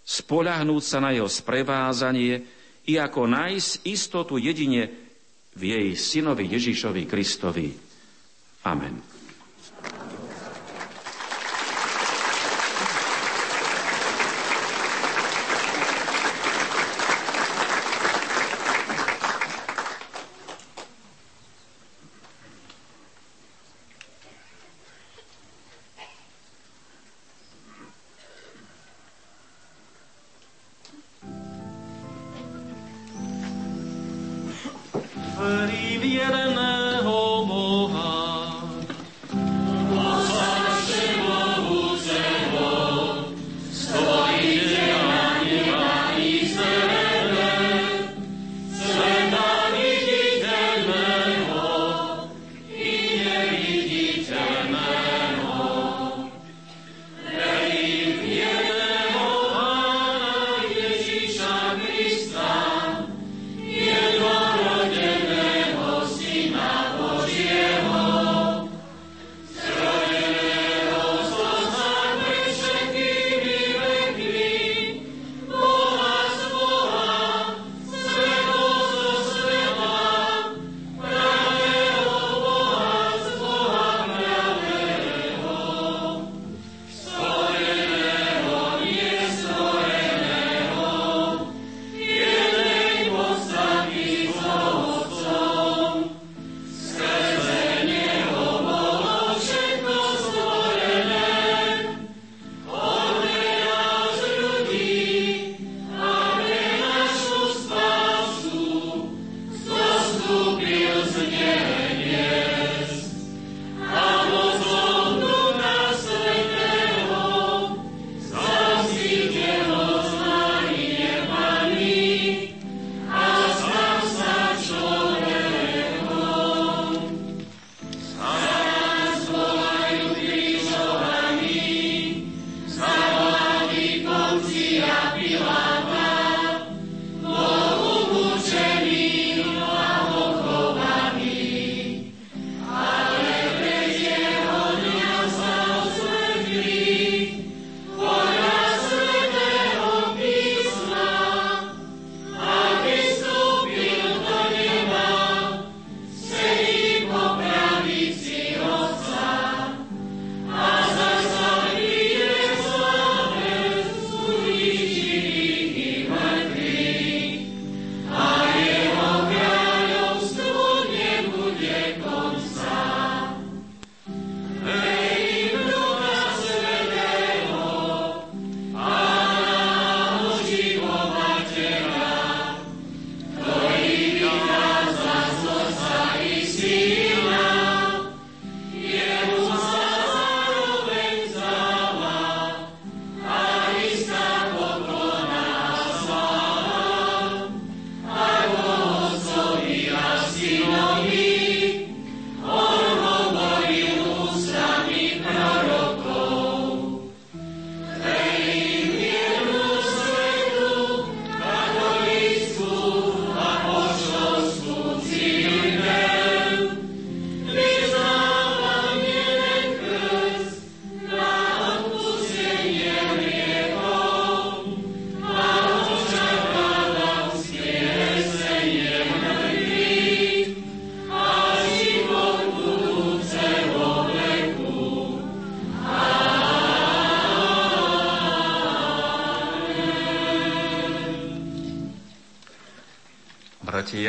spoľahnúť 0.02 0.82
sa 0.82 0.98
na 0.98 1.14
jeho 1.14 1.30
sprevázanie 1.30 2.42
i 2.90 2.98
ako 2.98 3.30
nájsť 3.30 3.86
istotu 3.86 4.42
jedine 4.42 4.90
v 5.54 5.62
jej 5.62 5.88
synovi 5.94 6.50
Ježišovi 6.50 7.06
Kristovi. 7.06 7.70
Amen. 8.66 9.19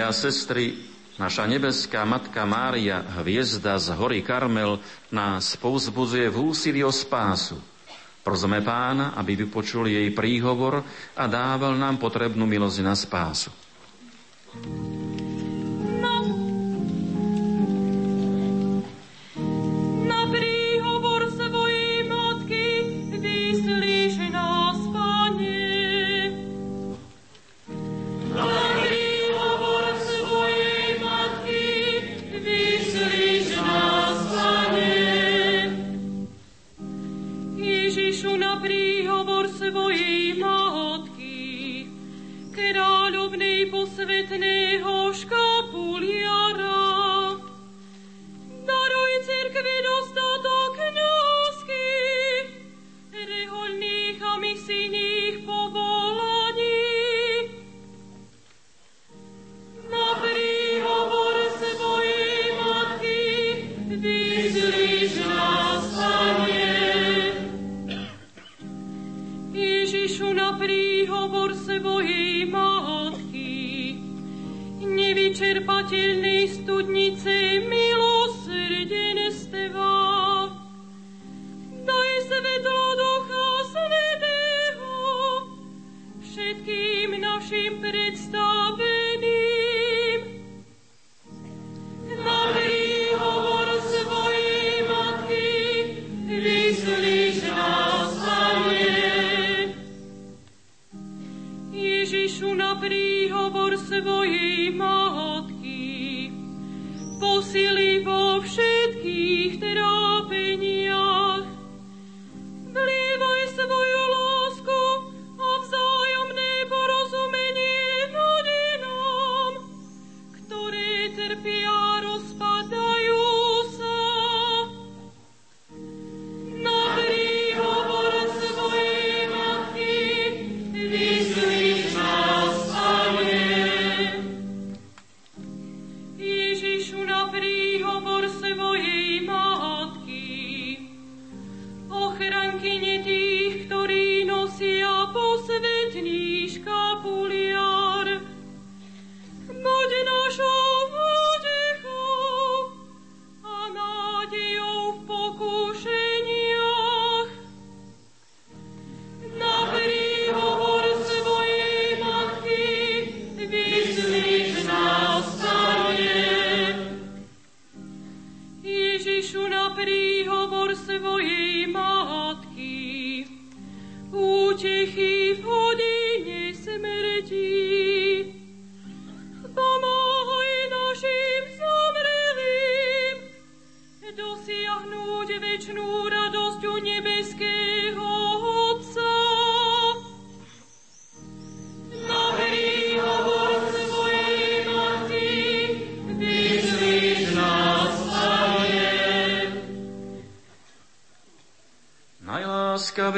Bratia 0.02 0.18
a 0.18 0.34
sestry, 0.34 0.66
naša 1.22 1.46
nebeská 1.46 2.02
Matka 2.10 2.42
Mária, 2.42 3.06
hviezda 3.22 3.78
z 3.78 3.94
hory 3.94 4.26
Karmel, 4.26 4.82
nás 5.14 5.54
povzbudzuje 5.62 6.26
v 6.26 6.38
úsilí 6.42 6.82
o 6.82 6.90
spásu. 6.90 7.62
Prosme 8.26 8.66
pána, 8.66 9.14
aby 9.14 9.46
vypočul 9.46 9.94
jej 9.94 10.10
príhovor 10.10 10.82
a 11.14 11.24
dával 11.30 11.78
nám 11.78 12.02
potrebnú 12.02 12.50
milosť 12.50 12.82
na 12.82 12.98
spásu. 12.98 13.54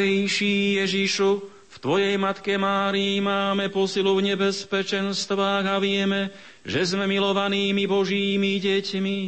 Najsvetejší 0.03 0.83
Ježišu, 0.83 1.29
v 1.47 1.77
Tvojej 1.79 2.19
Matke 2.19 2.59
Márii 2.59 3.23
máme 3.23 3.71
posilu 3.71 4.19
v 4.19 4.35
nebezpečenstvách 4.35 5.63
a 5.63 5.79
vieme, 5.79 6.27
že 6.67 6.83
sme 6.83 7.07
milovanými 7.07 7.87
Božími 7.87 8.59
deťmi. 8.59 9.19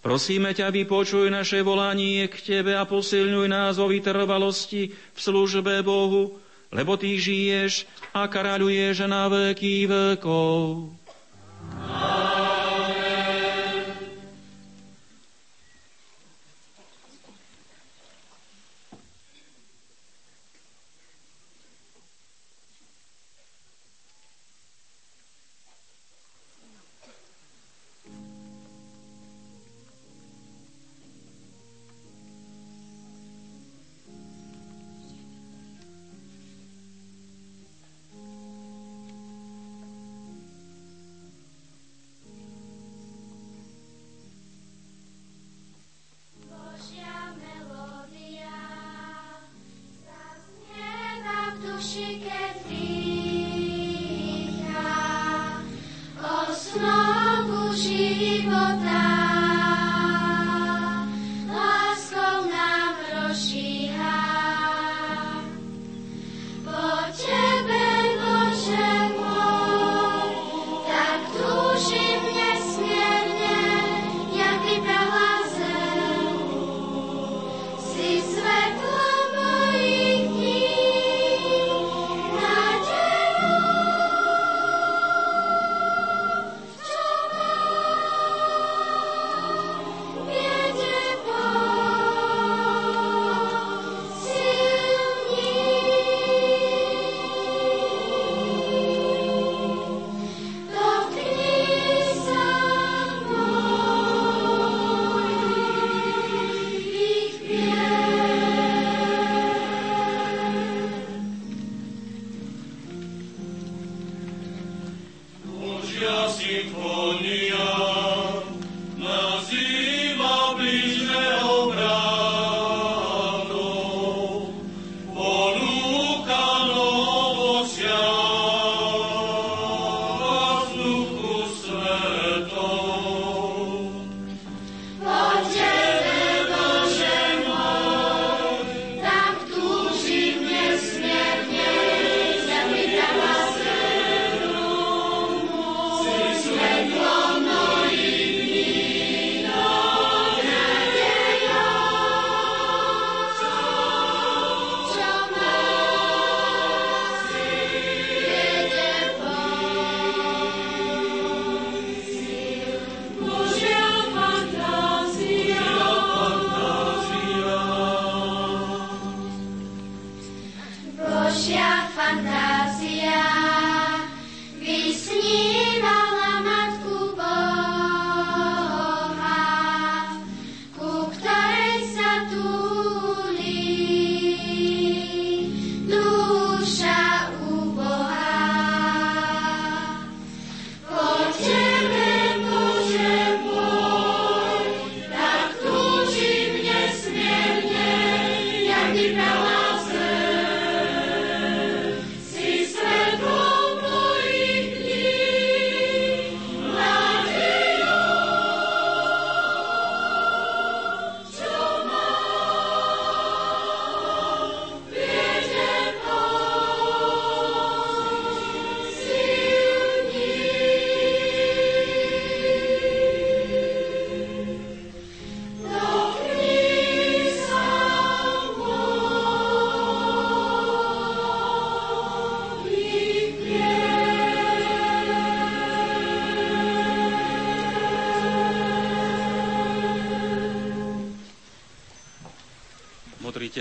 Prosíme 0.00 0.56
ťa, 0.56 0.72
vypočuj 0.72 1.28
naše 1.28 1.60
volanie 1.60 2.24
k 2.24 2.40
Tebe 2.40 2.72
a 2.72 2.88
posilňuj 2.88 3.52
nás 3.52 3.76
o 3.76 3.84
vytrvalosti 3.84 4.96
v 4.96 5.18
službe 5.20 5.84
Bohu, 5.84 6.40
lebo 6.72 6.96
Ty 6.96 7.12
žiješ 7.12 7.84
a 8.16 8.24
kráľuješ 8.32 9.04
na 9.04 9.28
veky 9.28 9.92
vekov. 9.92 10.88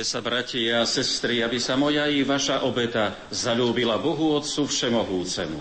Sa, 0.08 0.24
bratia 0.24 0.80
a 0.80 0.88
sestry, 0.88 1.44
aby 1.44 1.60
sa 1.60 1.76
moja 1.76 2.08
i 2.08 2.24
vaša 2.24 2.64
obeta 2.64 3.28
zalúbila 3.28 4.00
Bohu 4.00 4.40
Otcu 4.40 4.64
Všemohúcemu. 4.64 5.60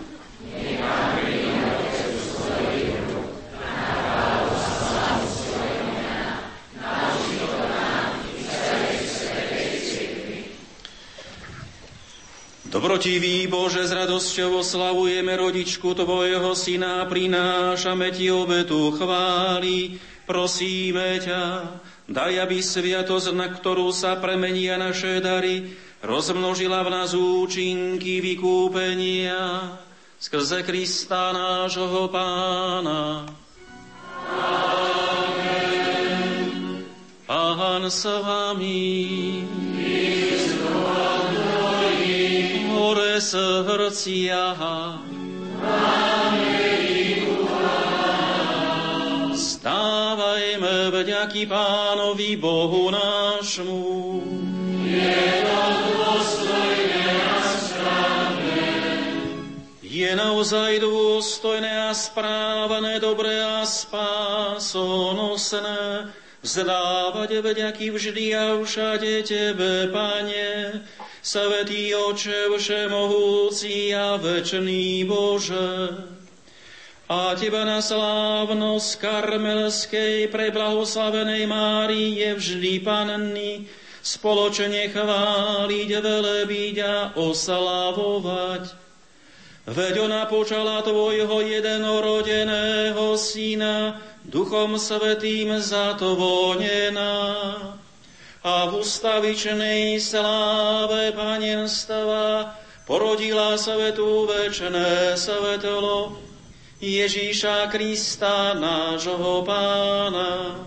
Dobrotivý 12.70 13.50
Bože, 13.50 13.82
s 13.82 13.90
radosťou 13.90 14.62
oslavujeme 14.62 15.34
rodičku 15.34 15.90
Tvojho 15.90 16.54
syna 16.54 17.02
prinášame 17.10 18.14
Ti 18.14 18.30
obetu 18.30 18.94
chváli. 18.94 19.98
Prosíme 20.22 21.18
ťa, 21.18 21.42
Daj, 22.16 22.48
aby 22.48 22.64
sviatosť, 22.64 23.36
na 23.36 23.52
ktorú 23.52 23.92
sa 23.92 24.16
premenia 24.16 24.80
naše 24.80 25.20
dary, 25.20 25.76
rozmnožila 26.00 26.80
v 26.80 26.88
nás 26.88 27.12
účinky 27.12 28.24
vykúpenia 28.24 29.76
skrze 30.16 30.64
Krista 30.64 31.36
nášho 31.36 32.08
Pána. 32.08 33.28
Amen. 34.32 35.68
Pán 37.28 37.84
s 37.84 38.08
vami. 38.08 39.44
Hore 42.72 43.20
srdcia. 43.20 44.56
Amen. 44.56 46.16
Stávajme 49.36 49.95
vďaky 51.16 51.48
Pánovi 51.48 52.36
Bohu 52.36 52.92
nášmu. 52.92 54.20
Je 54.84 55.48
to 55.48 55.64
dôstojné 55.96 57.08
a 57.24 57.40
správne. 57.56 58.68
Je 59.80 60.12
naozaj 60.12 60.76
dôstojné 60.84 61.88
a 61.88 61.96
správne, 61.96 63.00
dobré 63.00 63.40
a 63.40 63.64
spásonosné 63.64 64.92
vzdávať 66.44 67.40
vďaky 67.40 67.96
vždy 67.96 68.36
a 68.36 68.60
všade 68.60 69.24
Tebe, 69.24 69.88
Pane, 69.88 70.84
Svetý 71.24 71.96
Oče, 71.96 72.52
Všemohúci 72.60 73.96
a 73.96 74.20
Večný 74.20 75.08
Bože 75.08 76.15
a 77.06 77.38
Teba 77.38 77.62
na 77.62 77.78
slávnosť 77.78 78.98
karmelskej 78.98 80.26
preblahoslavenej 80.26 81.46
Márie 81.46 82.34
vždy 82.34 82.82
Panny 82.82 83.62
spoločne 84.02 84.90
chváliť, 84.90 85.88
velebiť 86.02 86.76
a 86.82 87.14
oslavovať. 87.14 88.62
Veď 89.70 89.94
ona 90.02 90.26
počala 90.26 90.82
Tvojho 90.82 91.46
jednorodeného 91.46 93.14
Syna, 93.14 94.02
Duchom 94.26 94.74
Svetým 94.74 95.62
zatvonená. 95.62 97.18
A 98.46 98.54
v 98.70 98.72
ustavičnej 98.82 99.98
sláve 100.02 101.14
panenstva 101.14 102.54
porodila 102.86 103.58
svetu 103.58 104.26
večné 104.26 105.18
svetlo, 105.18 106.25
Ježíša 106.76 107.72
Krista, 107.72 108.52
nášho 108.52 109.40
pána. 109.48 110.60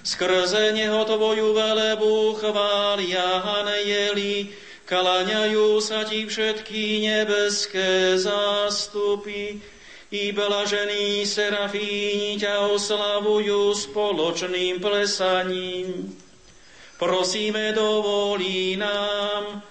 Skrze 0.00 0.72
Neho 0.72 1.04
Tvoju 1.04 1.52
velebu 1.52 2.32
chvália 2.40 3.44
anjeli, 3.44 4.48
kalaňajú 4.88 5.84
sa 5.84 6.08
Ti 6.08 6.24
všetky 6.24 7.04
nebeské 7.04 8.16
zástupy, 8.16 9.60
i 10.12 10.32
blažení 10.32 11.28
serafíni 11.28 12.40
ťa 12.40 12.72
oslavujú 12.72 13.72
spoločným 13.72 14.80
plesaním. 14.80 16.12
Prosíme, 17.00 17.72
dovolí 17.76 18.76
nám, 18.80 19.64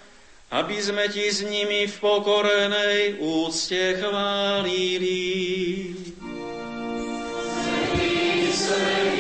aby 0.52 0.78
sme 0.84 1.08
ti 1.08 1.32
s 1.32 1.48
nimi 1.48 1.88
v 1.88 1.96
pokorenej 1.96 3.24
úcte 3.24 4.04
chválili. 4.04 5.24
Svetý, 7.40 8.52
svetý, 8.52 9.11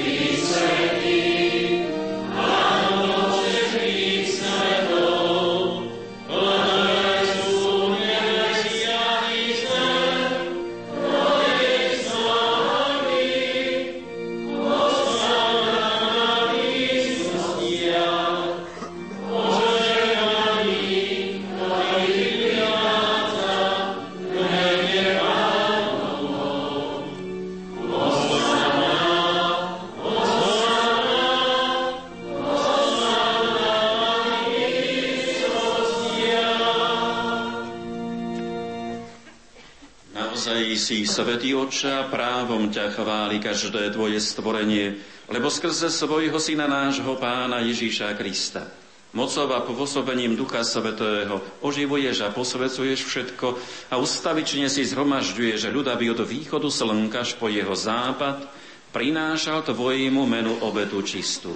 si, 40.81 41.05
Svetý 41.05 41.53
Oče, 41.53 41.93
a 41.93 42.09
právom 42.09 42.73
ťa 42.73 42.97
chváli 42.97 43.37
každé 43.37 43.93
Tvoje 43.93 44.17
stvorenie, 44.17 44.97
lebo 45.29 45.53
skrze 45.53 45.93
svojho 45.93 46.41
Syna 46.41 46.65
nášho 46.65 47.13
Pána 47.21 47.61
Ježíša 47.61 48.17
Krista. 48.17 48.65
Mocov 49.13 49.51
a 49.53 49.61
pôsobením 49.61 50.33
Ducha 50.33 50.65
Svetého 50.65 51.43
oživuješ 51.61 52.25
a 52.25 52.33
posvecuješ 52.33 52.99
všetko 53.05 53.47
a 53.91 53.99
ustavične 54.01 54.71
si 54.71 54.87
zhromažďuješ 54.87 55.69
ľud, 55.69 55.85
aby 55.91 56.15
od 56.15 56.25
východu 56.25 56.71
slnka 56.71 57.21
až 57.21 57.37
po 57.37 57.51
jeho 57.51 57.75
západ 57.77 58.49
prinášal 58.89 59.67
Tvojemu 59.67 60.23
menu 60.25 60.55
obetu 60.63 61.03
čistú. 61.05 61.53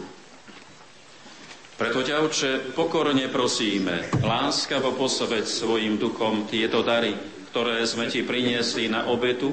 Preto 1.75 1.99
ťa, 2.03 2.23
Oče, 2.23 2.51
pokorne 2.71 3.27
prosíme, 3.27 4.07
láskavo 4.23 4.95
posveď 4.95 5.43
svojim 5.43 5.99
duchom 5.99 6.47
tieto 6.47 6.79
dary, 6.83 7.34
ktoré 7.55 7.87
sme 7.87 8.11
ti 8.11 8.19
priniesli 8.19 8.91
na 8.91 9.07
obetu, 9.07 9.47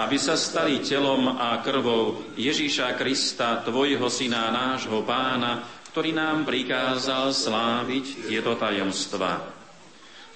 aby 0.00 0.16
sa 0.16 0.32
stali 0.32 0.80
telom 0.80 1.28
a 1.28 1.60
krvou 1.60 2.32
Ježíša 2.40 2.96
Krista, 2.96 3.60
tvojho 3.60 4.08
syna, 4.08 4.48
nášho 4.48 5.04
pána, 5.04 5.60
ktorý 5.92 6.16
nám 6.16 6.48
prikázal 6.48 7.36
sláviť 7.36 8.32
tieto 8.32 8.56
tajomstva. 8.56 9.44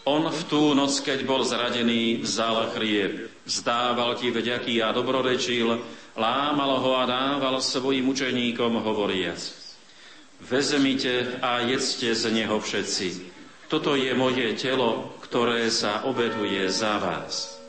On 0.05 0.21
v 0.29 0.41
tú 0.53 0.77
noc, 0.77 1.01
keď 1.01 1.25
bol 1.25 1.49
zradený, 1.49 2.21
vzal 2.29 2.77
chlieb, 2.77 3.33
zdával 3.49 4.21
ti 4.21 4.29
vďaky 4.29 4.85
a 4.85 4.93
dobrorečil, 4.93 5.81
lámal 6.13 6.77
ho 6.77 6.93
a 6.93 7.09
dával 7.09 7.65
svojim 7.65 8.05
učeníkom 8.05 8.85
hovoriac. 8.85 9.41
Vezmite 10.45 11.41
a 11.41 11.65
jedzte 11.65 12.13
z 12.13 12.37
neho 12.37 12.61
všetci. 12.61 13.09
Toto 13.73 13.97
je 13.97 14.13
moje 14.13 14.53
telo, 14.61 15.18
ktoré 15.29 15.69
sa 15.69 16.09
obetuje 16.09 16.65
za 16.73 16.97
vás. 16.97 17.61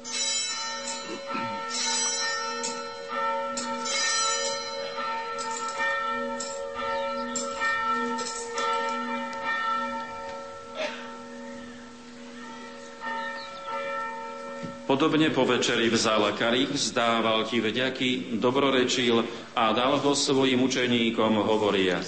Podobne 14.90 15.30
po 15.30 15.46
večeri 15.46 15.86
vzal 15.86 16.34
karich, 16.34 16.74
vzdával 16.74 17.46
ti 17.46 17.62
vďaky, 17.62 18.42
dobrorečil 18.42 19.22
a 19.54 19.70
dal 19.70 20.02
ho 20.02 20.18
svojim 20.18 20.66
učeníkom 20.66 21.46
hovoriac. 21.46 22.08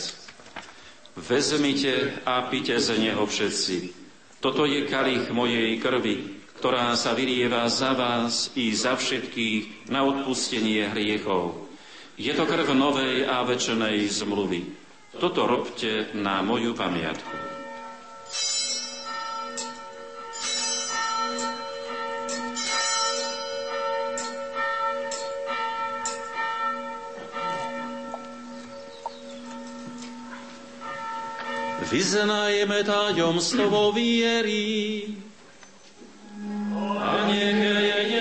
Vezmite 1.14 2.24
a 2.26 2.42
pite 2.50 2.82
z 2.82 2.98
neho 2.98 3.22
všetci. 3.22 4.01
Toto 4.42 4.66
je 4.66 4.90
kalich 4.90 5.30
mojej 5.30 5.78
krvi, 5.78 6.42
ktorá 6.58 6.98
sa 6.98 7.14
vylieva 7.14 7.70
za 7.70 7.94
vás 7.94 8.50
i 8.58 8.74
za 8.74 8.98
všetkých 8.98 9.94
na 9.94 10.02
odpustenie 10.02 10.90
hriechov. 10.90 11.70
Je 12.18 12.34
to 12.34 12.50
krv 12.50 12.74
novej 12.74 13.30
a 13.30 13.46
väčšnej 13.46 14.02
zmluvy. 14.10 14.66
Toto 15.22 15.46
robte 15.46 16.10
na 16.18 16.42
moju 16.42 16.74
pamiatku. 16.74 17.51
Vyznajeme 31.92 32.88
tajomstvo 32.88 33.92
viery. 33.92 35.12
A 36.96 37.28
nechejeme 37.28 37.52
tento 37.68 38.21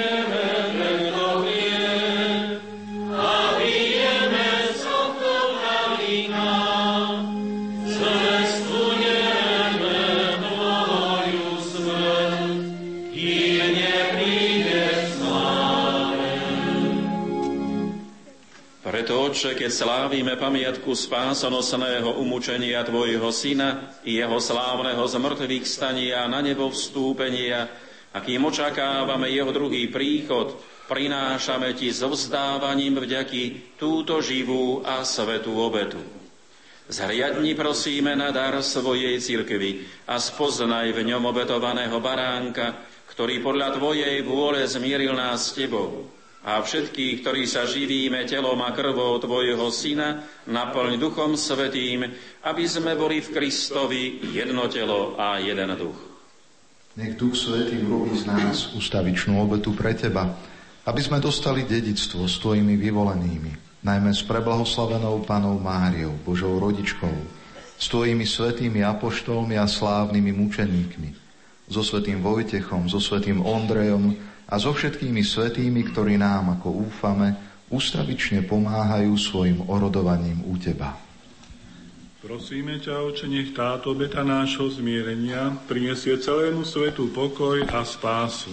keď 19.60 19.76
slávime 19.76 20.40
pamiatku 20.40 20.88
spásonosného 20.96 22.16
umúčenia 22.16 22.80
Tvojho 22.80 23.28
Syna 23.28 23.92
i 24.08 24.16
Jeho 24.16 24.40
slávneho 24.40 25.04
zmrtvých 25.04 25.68
stania 25.68 26.24
na 26.32 26.40
nebo 26.40 26.72
vstúpenia, 26.72 27.68
a 28.08 28.24
kým 28.24 28.40
očakávame 28.48 29.28
Jeho 29.28 29.52
druhý 29.52 29.92
príchod, 29.92 30.56
prinášame 30.88 31.76
Ti 31.76 31.92
so 31.92 32.08
vzdávaním 32.08 33.04
vďaky 33.04 33.76
túto 33.76 34.24
živú 34.24 34.80
a 34.80 35.04
svetú 35.04 35.52
obetu. 35.60 36.00
Zhriadni 36.88 37.52
prosíme 37.52 38.16
na 38.16 38.32
dar 38.32 38.56
svojej 38.64 39.20
cirkvi 39.20 39.84
a 40.08 40.16
spoznaj 40.16 40.88
v 40.96 41.04
ňom 41.04 41.20
obetovaného 41.28 42.00
baránka, 42.00 42.80
ktorý 43.12 43.44
podľa 43.44 43.76
Tvojej 43.76 44.24
vôle 44.24 44.64
zmieril 44.64 45.12
nás 45.12 45.52
s 45.52 45.60
Tebou 45.60 46.19
a 46.40 46.64
všetkých, 46.64 47.20
ktorí 47.20 47.44
sa 47.44 47.68
živíme 47.68 48.24
telom 48.24 48.56
a 48.64 48.72
krvou 48.72 49.20
Tvojho 49.20 49.68
Syna, 49.68 50.24
naplň 50.48 50.96
Duchom 50.96 51.36
Svetým, 51.36 52.08
aby 52.48 52.64
sme 52.64 52.96
boli 52.96 53.20
v 53.20 53.28
Kristovi 53.28 54.32
jedno 54.32 54.64
telo 54.72 55.20
a 55.20 55.36
jeden 55.36 55.68
duch. 55.76 56.00
Nech 56.96 57.20
Duch 57.20 57.36
Svetý 57.36 57.84
urobí 57.84 58.16
z 58.16 58.24
nás 58.24 58.72
ustavičnú 58.72 59.36
obetu 59.36 59.76
pre 59.76 59.92
Teba, 59.92 60.32
aby 60.88 61.00
sme 61.04 61.20
dostali 61.20 61.68
dedictvo 61.68 62.24
s 62.24 62.40
Tvojimi 62.40 62.72
vyvolenými, 62.80 63.84
najmä 63.84 64.10
s 64.16 64.24
preblahoslavenou 64.24 65.20
Panou 65.28 65.60
Máriou, 65.60 66.16
Božou 66.24 66.56
rodičkou, 66.56 67.14
s 67.76 67.84
Tvojimi 67.84 68.24
svetými 68.24 68.80
apoštolmi 68.80 69.60
a 69.60 69.68
slávnymi 69.68 70.32
mučeníkmi, 70.32 71.08
so 71.68 71.84
svetým 71.84 72.24
Vojtechom, 72.24 72.88
so 72.88 72.96
svetým 72.96 73.44
Ondrejom 73.44 74.16
a 74.50 74.54
so 74.58 74.74
všetkými 74.74 75.22
svetými, 75.22 75.94
ktorí 75.94 76.18
nám, 76.18 76.58
ako 76.58 76.90
úfame, 76.90 77.38
ustavične 77.70 78.42
pomáhajú 78.42 79.14
svojim 79.14 79.62
orodovaním 79.70 80.42
u 80.50 80.58
Teba. 80.58 80.98
Prosíme 82.20 82.76
ťa, 82.82 83.00
Oče, 83.00 83.30
nech 83.30 83.56
táto 83.56 83.96
beta 83.96 84.20
nášho 84.20 84.68
zmierenia 84.68 85.56
prinesie 85.64 86.20
celému 86.20 86.68
svetu 86.68 87.08
pokoj 87.14 87.64
a 87.64 87.80
spásu. 87.80 88.52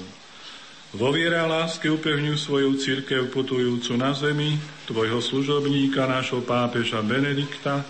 Vo 0.96 1.12
viere 1.12 1.36
a 1.36 1.44
láske 1.44 1.92
upevňuj 1.92 2.40
svoju 2.40 2.80
církev 2.80 3.28
putujúcu 3.28 3.92
na 4.00 4.16
zemi, 4.16 4.56
tvojho 4.88 5.20
služobníka, 5.20 6.08
nášho 6.08 6.40
pápeža 6.48 7.04
Benedikta, 7.04 7.84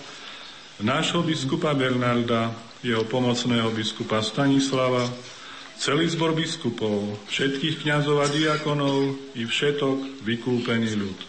nášho 0.81 1.21
biskupa 1.21 1.77
Bernarda, 1.77 2.49
jeho 2.81 3.05
pomocného 3.05 3.69
biskupa 3.69 4.25
Stanislava, 4.25 5.05
celý 5.77 6.09
zbor 6.09 6.33
biskupov, 6.33 7.21
všetkých 7.29 7.85
kňazov 7.85 8.25
a 8.25 8.27
diakonov 8.27 9.13
i 9.37 9.45
všetok 9.45 10.25
vykúpený 10.25 10.97
ľud. 10.97 11.19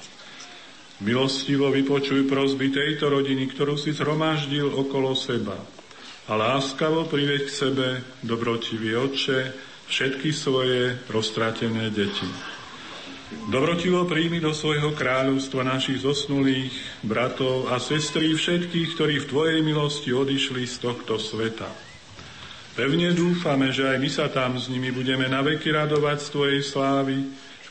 Milostivo 1.05 1.71
vypočuj 1.71 2.27
prosby 2.27 2.75
tejto 2.75 3.07
rodiny, 3.13 3.47
ktorú 3.55 3.79
si 3.79 3.95
zhromaždil 3.95 4.67
okolo 4.67 5.15
seba. 5.15 5.55
A 6.29 6.33
láskavo 6.35 7.07
priveď 7.07 7.47
k 7.47 7.55
sebe, 7.55 7.89
dobrotivý 8.27 8.99
Otče, 8.99 9.55
všetky 9.89 10.35
svoje 10.35 10.99
roztratené 11.09 11.89
deti. 11.95 12.29
Dobrotivo 13.29 14.09
príjmi 14.09 14.41
do 14.41 14.57
svojho 14.57 14.97
kráľovstva 14.97 15.61
našich 15.65 16.01
zosnulých 16.01 16.73
bratov 17.05 17.69
a 17.69 17.77
sestry 17.77 18.33
všetkých, 18.33 18.97
ktorí 18.97 19.15
v 19.21 19.29
Tvojej 19.29 19.61
milosti 19.61 20.11
odišli 20.17 20.65
z 20.65 20.77
tohto 20.81 21.21
sveta. 21.21 21.88
Pevne 22.75 23.15
dúfame, 23.15 23.71
že 23.71 23.87
aj 23.87 23.99
my 24.03 24.11
sa 24.11 24.27
tam 24.29 24.59
s 24.59 24.67
nimi 24.67 24.91
budeme 24.91 25.31
naveky 25.31 25.71
radovať 25.71 26.19
z 26.25 26.29
Tvojej 26.35 26.63
slávy, 26.67 27.17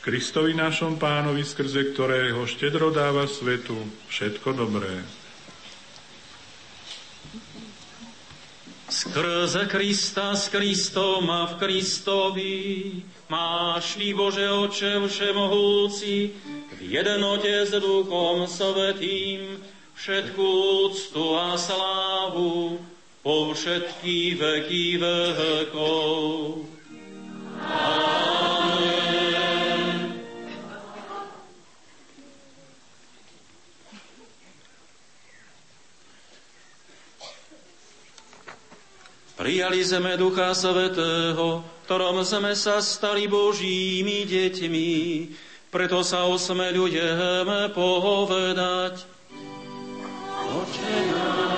Kristovi 0.08 0.56
našom 0.56 0.96
pánovi, 0.96 1.44
skrze 1.44 1.92
ktorého 1.92 2.40
štedro 2.48 2.88
dáva 2.88 3.28
svetu 3.28 3.76
všetko 4.08 4.56
dobré. 4.56 5.04
Skrze 8.88 9.68
Krista, 9.68 10.32
s 10.32 10.48
Kristom 10.48 11.28
a 11.28 11.44
v 11.52 11.60
Kristovi 11.60 12.56
máš 13.28 14.00
Ty, 14.00 14.08
Bože 14.16 14.48
Oče 14.48 14.96
Všemohúci, 15.04 16.32
v 16.72 16.80
jednote 16.80 17.68
s 17.68 17.76
Duchom 17.76 18.48
Svetým 18.48 19.60
všetkú 19.92 20.48
úctu 20.88 21.36
a 21.36 21.52
slávu 21.60 22.80
po 23.22 23.52
všetky 23.52 24.38
veky 24.38 24.98
vekov. 24.98 26.64
Prijali 39.38 39.80
sme 39.86 40.18
Ducha 40.18 40.50
Svetého, 40.50 41.62
ktorom 41.86 42.26
sme 42.26 42.58
sa 42.58 42.82
stali 42.82 43.30
Božími 43.30 44.26
deťmi, 44.26 44.90
preto 45.70 46.02
sa 46.02 46.26
osmeľujeme 46.26 47.70
povedať. 47.72 49.06
Oče 50.48 50.96
náš, 51.14 51.57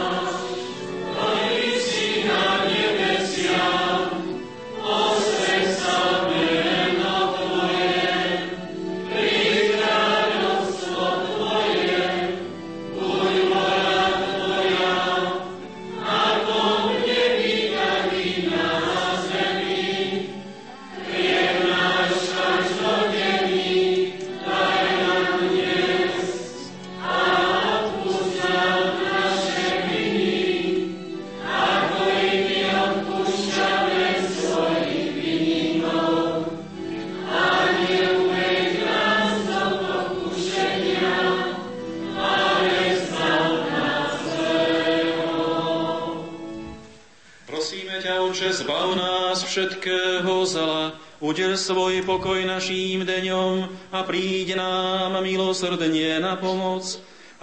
udel 51.20 51.56
svoj 51.56 52.00
pokoj 52.08 52.40
naším 52.48 53.04
deňom 53.04 53.68
a 53.92 54.00
príď 54.08 54.56
nám 54.56 55.20
milosrdne 55.20 56.16
na 56.18 56.40
pomoc, 56.40 56.84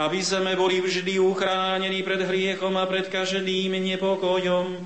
aby 0.01 0.19
sme 0.21 0.57
boli 0.57 0.81
vždy 0.81 1.21
uchránení 1.21 2.01
pred 2.01 2.25
hriechom 2.25 2.73
a 2.77 2.89
pred 2.89 3.05
každým 3.09 3.77
nepokojom, 3.77 4.81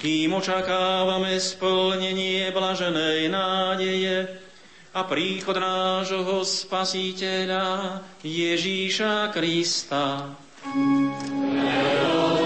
kým 0.00 0.30
očakávame 0.36 1.40
splnenie 1.40 2.52
blaženej 2.52 3.32
nádeje 3.32 4.28
a 4.94 5.00
príchod 5.08 5.56
nášho 5.56 6.44
Spasiteľa 6.44 7.98
Ježíša 8.20 9.32
Krista. 9.32 10.36
Amen. 10.64 12.43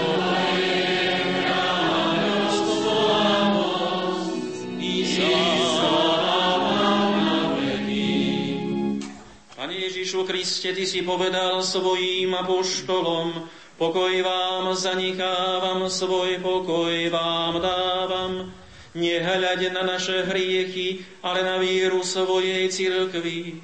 Kriste, 10.29 10.77
Ty 10.77 10.85
si 10.85 11.01
povedal 11.01 11.57
svojím 11.65 12.37
apoštolom, 12.37 13.49
pokoj 13.81 14.13
vám 14.21 14.77
zanichávam, 14.77 15.89
svoj 15.89 16.37
pokoj 16.37 16.93
vám 17.09 17.57
dávam. 17.57 18.53
Nehľaď 18.93 19.73
na 19.73 19.81
naše 19.81 20.29
hriechy, 20.29 21.01
ale 21.25 21.41
na 21.41 21.57
víru 21.57 22.05
svojej 22.05 22.69
cirkvi. 22.69 23.57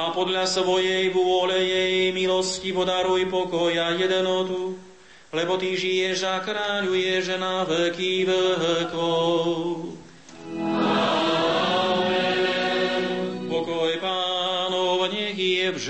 A 0.00 0.08
podľa 0.16 0.48
svojej 0.48 1.12
vôle 1.12 1.68
jej 1.68 2.16
milosti 2.16 2.72
podaruj 2.72 3.28
pokoj 3.28 3.68
a 3.68 3.92
jednotu. 3.92 4.80
lebo 5.36 5.60
Ty 5.60 5.68
žiješ 5.76 6.24
a 6.24 6.40
kráľuješ 6.40 7.36
na 7.36 7.68
veky 7.68 8.24
vekov. 8.24 9.39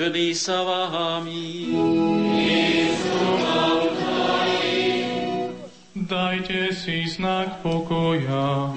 Vždy 0.01 0.33
sa 0.33 0.65
vami. 0.65 1.77
Dajte 5.93 6.73
si 6.73 7.05
znak 7.05 7.61
pokoja. 7.61 8.73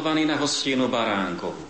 Pozvaní 0.00 0.24
na 0.24 0.40
hostinu 0.40 0.88
baránkovú. 0.88 1.69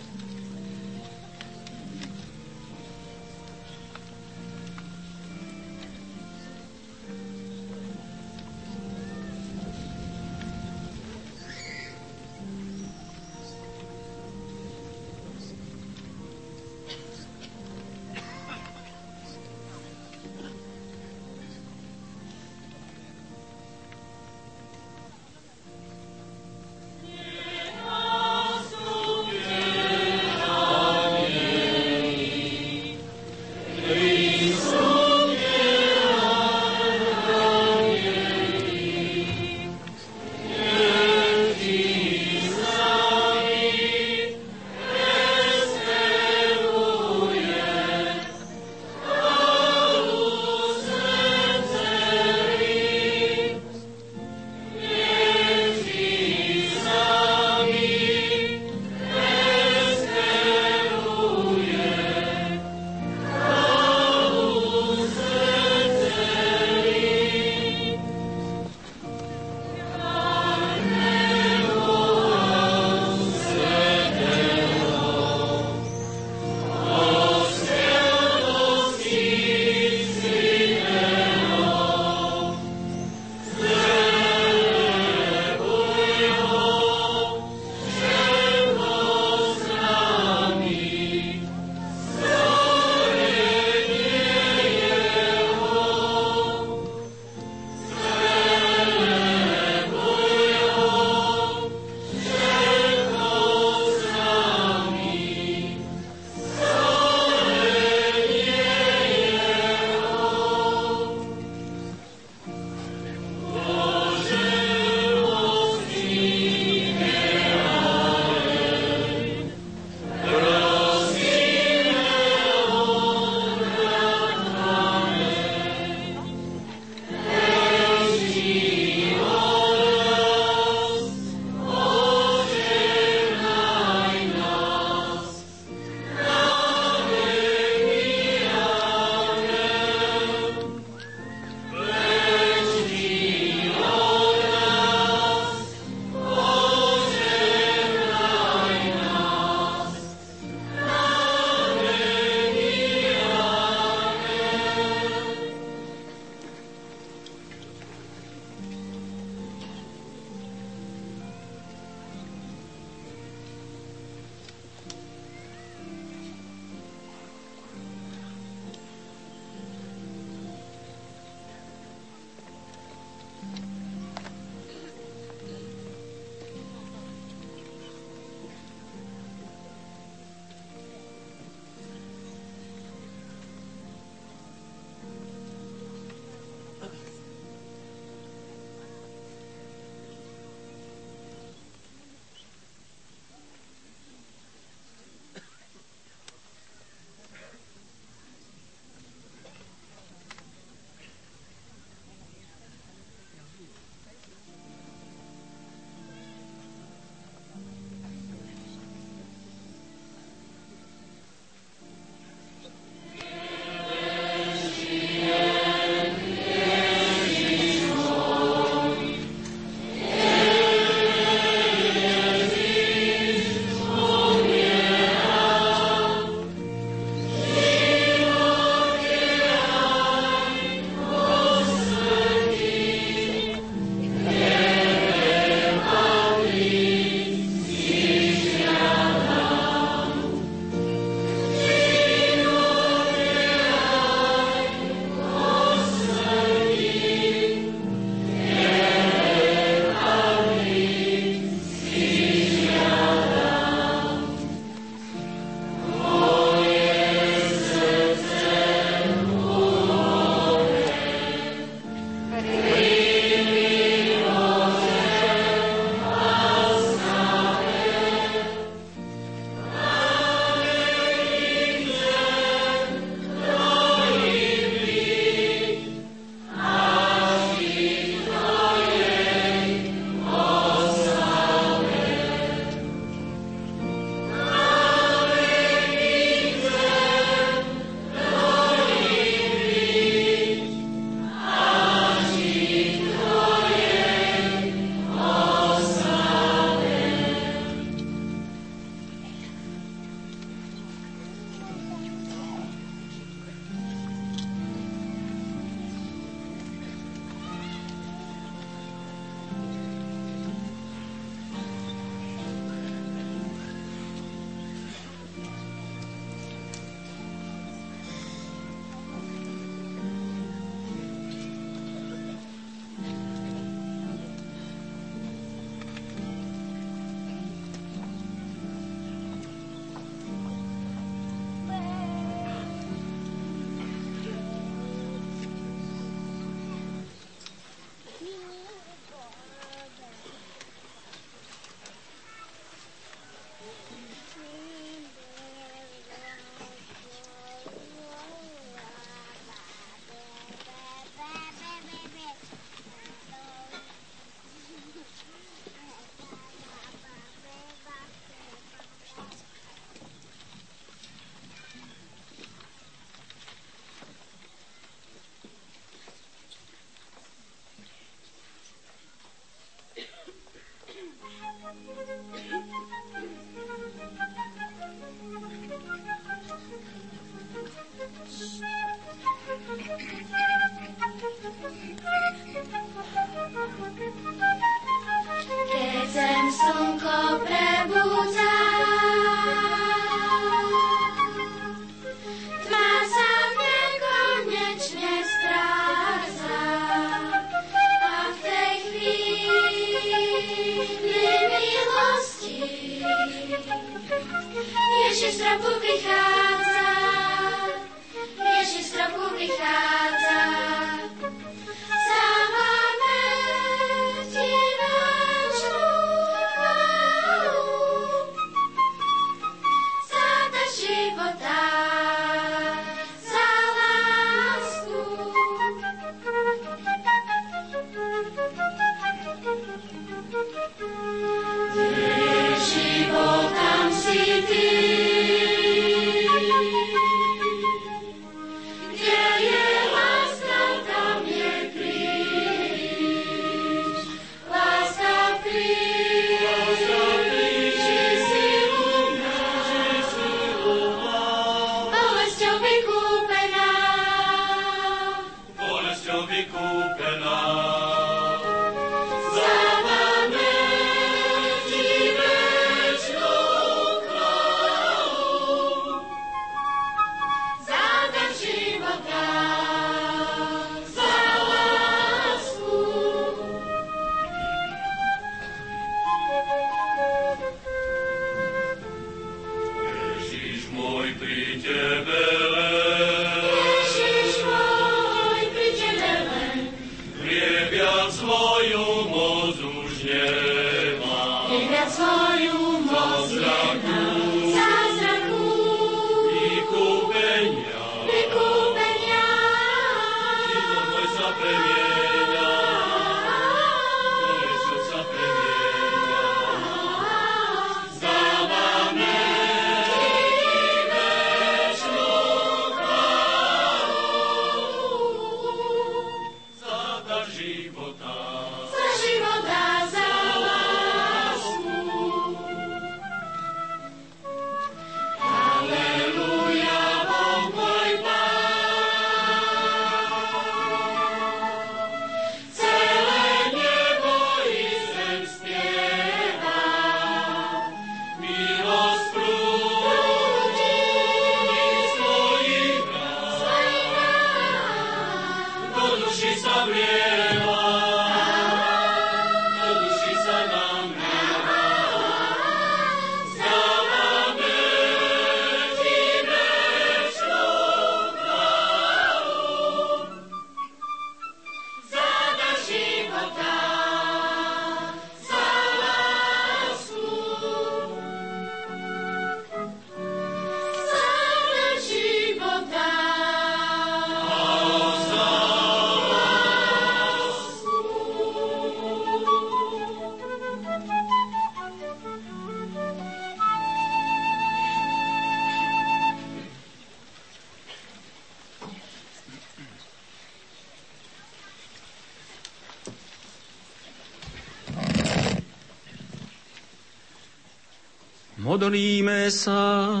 Modlíme 598.56 599.28
sa. 599.28 600.00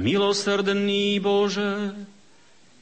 Milosrdný 0.00 1.20
Bože, 1.20 1.92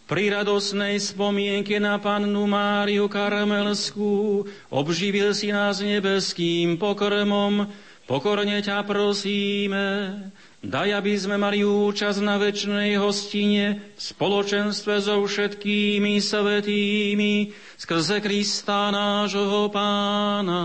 pri 0.06 0.30
radosnej 0.30 1.02
spomienke 1.02 1.82
na 1.82 1.98
pannu 1.98 2.46
Máriu 2.46 3.10
Karmelskú 3.10 4.46
obživil 4.70 5.34
si 5.34 5.50
nás 5.50 5.82
nebeským 5.82 6.78
pokrmom, 6.78 7.66
pokorne 8.06 8.62
ťa 8.62 8.86
prosíme, 8.86 10.14
daj, 10.62 11.02
aby 11.02 11.18
sme 11.18 11.42
mali 11.42 11.66
účasť 11.66 12.22
na 12.22 12.38
večnej 12.38 13.02
hostine 13.02 13.98
v 13.98 14.00
spoločenstve 14.14 14.94
so 15.02 15.26
všetkými 15.26 16.22
svetými 16.22 17.50
skrze 17.74 18.22
Krista 18.22 18.94
nášho 18.94 19.66
Pána. 19.74 20.62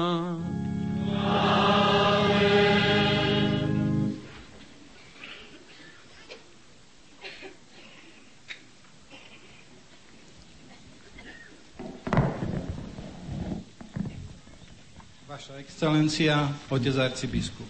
Vaša 15.54 15.70
excelencia, 15.70 16.50
otec 16.66 16.98
arcibiskup. 16.98 17.70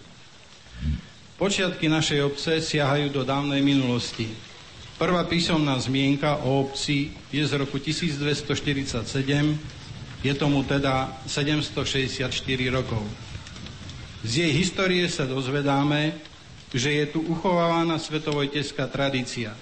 Počiatky 1.36 1.84
našej 1.92 2.24
obce 2.24 2.64
siahajú 2.64 3.12
do 3.12 3.28
dávnej 3.28 3.60
minulosti. 3.60 4.24
Prvá 4.96 5.20
písomná 5.28 5.76
zmienka 5.76 6.40
o 6.48 6.64
obci 6.64 7.12
je 7.28 7.44
z 7.44 7.52
roku 7.60 7.76
1247, 7.76 9.04
je 10.24 10.32
tomu 10.32 10.64
teda 10.64 11.12
764 11.28 12.24
rokov. 12.72 13.04
Z 14.24 14.32
jej 14.32 14.52
histórie 14.56 15.04
sa 15.12 15.28
dozvedáme, 15.28 16.16
že 16.72 16.88
je 16.88 17.04
tu 17.12 17.20
uchovávaná 17.20 18.00
svetovojtecká 18.00 18.88
tradícia. 18.88 19.52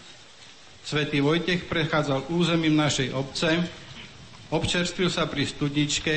Svetý 0.86 1.18
Vojtech 1.18 1.66
prechádzal 1.66 2.30
územím 2.30 2.78
našej 2.78 3.18
obce, 3.18 3.66
občerstvil 4.54 5.10
sa 5.10 5.26
pri 5.26 5.42
studničke, 5.42 6.14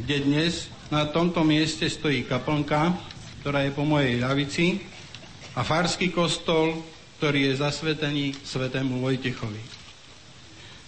kde 0.00 0.16
dnes 0.24 0.79
na 0.90 1.06
tomto 1.06 1.46
mieste 1.46 1.86
stojí 1.86 2.26
kaplnka, 2.26 2.98
ktorá 3.40 3.64
je 3.64 3.72
po 3.72 3.86
mojej 3.86 4.20
ľavici, 4.20 4.82
a 5.54 5.66
farský 5.66 6.14
kostol, 6.14 6.78
ktorý 7.18 7.50
je 7.50 7.62
zasvetený 7.62 8.38
svetému 8.42 9.02
Vojtechovi. 9.02 9.62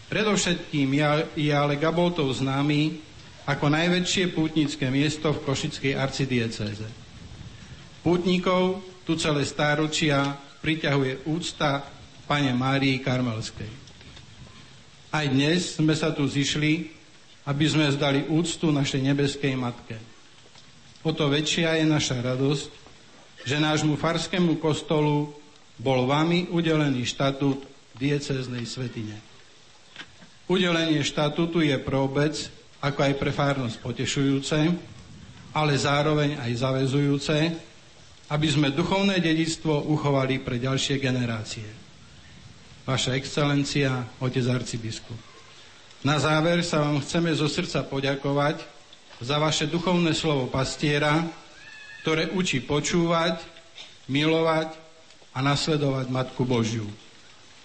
Predovšetkým 0.07 0.89
je 1.35 1.51
ale 1.51 1.75
Gaboltov 1.81 2.31
známy 2.37 3.01
ako 3.49 3.67
najväčšie 3.73 4.31
pútnické 4.31 4.87
miesto 4.93 5.35
v 5.35 5.43
Košickej 5.43 5.99
arcidiecéze. 5.99 6.87
Pútnikov 8.07 8.85
tu 9.03 9.19
celé 9.19 9.43
stáročia 9.43 10.37
priťahuje 10.63 11.27
úcta 11.27 11.83
pane 12.29 12.55
Márii 12.55 13.03
Karmelskej. 13.03 13.71
Aj 15.11 15.27
dnes 15.27 15.75
sme 15.75 15.93
sa 15.99 16.15
tu 16.15 16.23
zišli, 16.25 17.02
aby 17.43 17.65
sme 17.67 17.91
zdali 17.91 18.27
úctu 18.31 18.71
našej 18.71 19.03
nebeskej 19.03 19.55
matke. 19.59 19.99
O 21.03 21.11
to 21.11 21.27
väčšia 21.27 21.83
je 21.83 21.87
naša 21.87 22.23
radosť, 22.23 22.71
že 23.43 23.59
nášmu 23.59 23.99
farskému 23.99 24.63
kostolu 24.63 25.35
bol 25.75 26.07
vami 26.07 26.47
udelený 26.47 27.03
štatút 27.03 27.67
diecéznej 27.99 28.63
svetine. 28.63 29.19
Udelenie 30.47 31.03
štatútu 31.03 31.59
je 31.63 31.75
pre 31.83 31.99
obec, 31.99 32.39
ako 32.79 32.99
aj 33.03 33.15
pre 33.19 33.31
fárnosť 33.35 33.77
potešujúce, 33.83 34.59
ale 35.55 35.73
zároveň 35.75 36.39
aj 36.39 36.51
zavezujúce, 36.55 37.37
aby 38.31 38.49
sme 38.49 38.71
duchovné 38.71 39.19
dedictvo 39.19 39.91
uchovali 39.91 40.39
pre 40.39 40.63
ďalšie 40.63 41.03
generácie. 41.03 41.67
Vaša 42.87 43.15
excelencia, 43.19 44.07
otec 44.23 44.47
arcibiskup. 44.51 45.32
Na 46.03 46.19
záver 46.19 46.67
sa 46.67 46.83
vám 46.83 46.99
chceme 46.99 47.31
zo 47.31 47.47
srdca 47.47 47.87
poďakovať 47.87 48.59
za 49.23 49.39
vaše 49.39 49.71
duchovné 49.71 50.11
slovo 50.19 50.51
pastiera, 50.51 51.23
ktoré 52.03 52.27
učí 52.35 52.59
počúvať, 52.59 53.39
milovať 54.11 54.75
a 55.31 55.39
nasledovať 55.39 56.11
Matku 56.11 56.43
Božiu. 56.43 56.91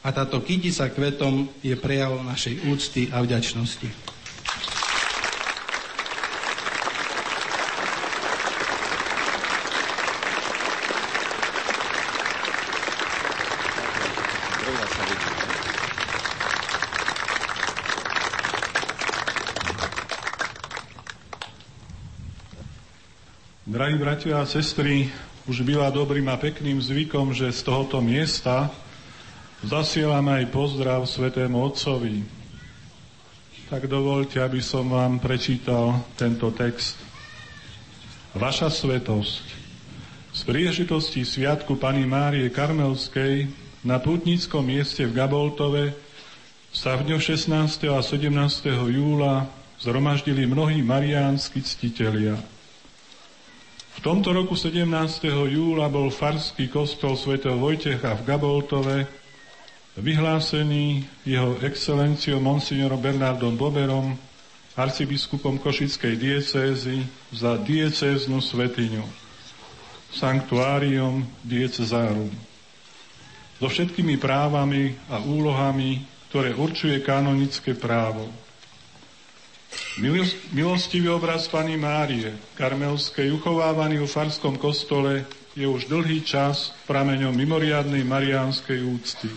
A 0.05 0.13
táto 0.13 0.37
kytica 0.45 0.85
kvetom 0.93 1.49
je 1.65 1.73
prejavom 1.73 2.21
našej 2.29 2.69
úcty 2.69 3.09
a 3.09 3.25
vďačnosti. 3.25 3.89
Drahí 23.67 23.99
bratia 23.99 24.39
a 24.39 24.47
sestry, 24.47 25.11
už 25.43 25.67
byla 25.67 25.91
dobrým 25.91 26.23
a 26.31 26.39
pekným 26.39 26.79
zvykom, 26.79 27.35
že 27.35 27.51
z 27.51 27.67
tohoto 27.67 27.99
miesta 27.99 28.71
zasielam 29.59 30.23
aj 30.23 30.47
pozdrav 30.55 31.03
Svetému 31.03 31.59
Otcovi. 31.67 32.23
Tak 33.67 33.91
dovolte, 33.91 34.39
aby 34.39 34.63
som 34.63 34.87
vám 34.87 35.19
prečítal 35.19 35.99
tento 36.15 36.47
text. 36.55 36.95
Vaša 38.39 38.71
svetosť. 38.71 39.43
Z 40.31 40.41
príležitosti 40.47 41.27
Sviatku 41.27 41.75
Pany 41.75 42.07
Márie 42.07 42.47
Karmelskej 42.47 43.51
na 43.83 43.99
putnickom 43.99 44.63
mieste 44.63 45.03
v 45.03 45.11
Gaboltove 45.11 45.91
sa 46.71 46.95
v 46.95 47.11
dňoch 47.11 47.35
16. 47.35 47.67
a 47.91 47.99
17. 47.99 48.31
júla 48.95 49.43
zhromaždili 49.83 50.47
mnohí 50.47 50.79
mariánsky 50.79 51.59
ctitelia. 51.59 52.39
V 53.97 54.05
tomto 54.05 54.29
roku 54.29 54.53
17. 54.53 54.85
júla 55.49 55.89
bol 55.89 56.13
farský 56.13 56.69
kostol 56.69 57.17
sv. 57.17 57.41
Vojtecha 57.41 58.13
v 58.13 58.29
Gaboltove 58.29 59.09
vyhlásený 59.97 61.01
jeho 61.25 61.57
excelenciou 61.65 62.37
monsignorom 62.37 63.01
Bernardom 63.01 63.57
Boberom, 63.57 64.13
arcibiskupom 64.77 65.57
Košickej 65.57 66.13
diecézy 66.13 67.01
za 67.33 67.57
diecéznu 67.57 68.37
svetiňu, 68.37 69.01
sanktuárium 70.13 71.25
diecezárum. 71.41 72.29
So 73.57 73.65
všetkými 73.65 74.21
právami 74.21 74.93
a 75.09 75.17
úlohami, 75.25 76.05
ktoré 76.29 76.53
určuje 76.53 77.01
kanonické 77.01 77.73
právo. 77.73 78.29
Milostivý 80.53 81.09
obraz 81.09 81.49
Pany 81.49 81.73
Márie, 81.73 82.33
karmelskej, 82.53 83.33
uchovávaný 83.33 83.97
v 84.01 84.09
farskom 84.09 84.57
kostole, 84.57 85.25
je 85.57 85.65
už 85.65 85.89
dlhý 85.89 86.21
čas 86.21 86.77
prameňom 86.85 87.33
mimoriadnej 87.33 88.05
mariánskej 88.05 88.79
úcty. 88.85 89.29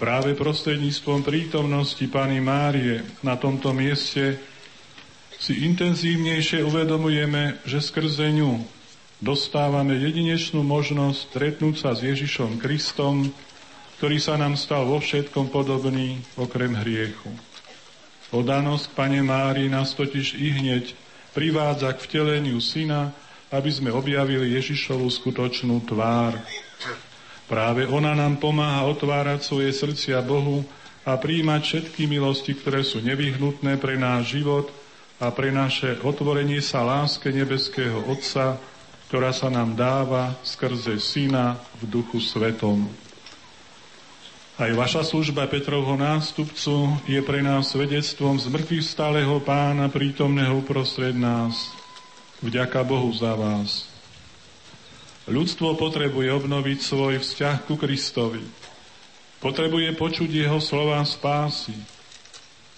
Práve 0.00 0.32
prostredníctvom 0.32 1.20
prítomnosti 1.20 2.00
Pany 2.08 2.40
Márie 2.40 3.04
na 3.20 3.36
tomto 3.36 3.76
mieste 3.76 4.40
si 5.36 5.66
intenzívnejšie 5.66 6.64
uvedomujeme, 6.64 7.60
že 7.68 7.84
skrze 7.84 8.32
ňu 8.32 8.64
dostávame 9.18 9.98
jedinečnú 9.98 10.62
možnosť 10.62 11.18
stretnúť 11.30 11.74
sa 11.82 11.90
s 11.92 12.06
Ježišom 12.06 12.62
Kristom, 12.62 13.28
ktorý 13.98 14.22
sa 14.22 14.38
nám 14.38 14.54
stal 14.54 14.86
vo 14.86 15.02
všetkom 15.02 15.50
podobný 15.50 16.22
okrem 16.38 16.78
hriechu. 16.78 17.47
Odanosť 18.28 18.92
k 18.92 18.96
Pane 18.96 19.20
Mári 19.24 19.72
nás 19.72 19.96
totiž 19.96 20.36
i 20.36 20.52
hneď 20.52 20.92
privádza 21.32 21.88
k 21.96 22.04
vteleniu 22.04 22.60
Syna, 22.60 23.16
aby 23.48 23.72
sme 23.72 23.88
objavili 23.88 24.52
Ježišovu 24.52 25.08
skutočnú 25.08 25.80
tvár. 25.88 26.36
Práve 27.48 27.88
ona 27.88 28.12
nám 28.12 28.36
pomáha 28.36 28.84
otvárať 28.84 29.40
svoje 29.40 29.72
srdcia 29.72 30.20
Bohu 30.20 30.60
a 31.08 31.16
príjmať 31.16 31.60
všetky 31.64 32.04
milosti, 32.04 32.52
ktoré 32.52 32.84
sú 32.84 33.00
nevyhnutné 33.00 33.80
pre 33.80 33.96
náš 33.96 34.36
život 34.36 34.68
a 35.16 35.32
pre 35.32 35.48
naše 35.48 35.96
otvorenie 36.04 36.60
sa 36.60 36.84
láske 36.84 37.32
nebeského 37.32 38.04
Otca, 38.04 38.60
ktorá 39.08 39.32
sa 39.32 39.48
nám 39.48 39.72
dáva 39.72 40.36
skrze 40.44 41.00
Syna 41.00 41.56
v 41.80 41.88
Duchu 41.88 42.20
Svetom. 42.20 43.07
Aj 44.58 44.74
vaša 44.74 45.06
služba 45.06 45.46
Petrovho 45.46 45.94
nástupcu 45.94 46.98
je 47.06 47.22
pre 47.22 47.46
nás 47.46 47.70
svedectvom 47.70 48.42
zmrtvých 48.42 48.82
stáleho 48.82 49.38
pána 49.38 49.86
prítomného 49.86 50.58
uprostred 50.58 51.14
nás. 51.14 51.70
Vďaka 52.42 52.82
Bohu 52.82 53.06
za 53.14 53.38
vás. 53.38 53.86
Ľudstvo 55.30 55.78
potrebuje 55.78 56.34
obnoviť 56.34 56.78
svoj 56.82 57.22
vzťah 57.22 57.70
ku 57.70 57.78
Kristovi. 57.78 58.42
Potrebuje 59.38 59.94
počuť 59.94 60.26
jeho 60.26 60.58
slova 60.58 61.06
spásy. 61.06 61.78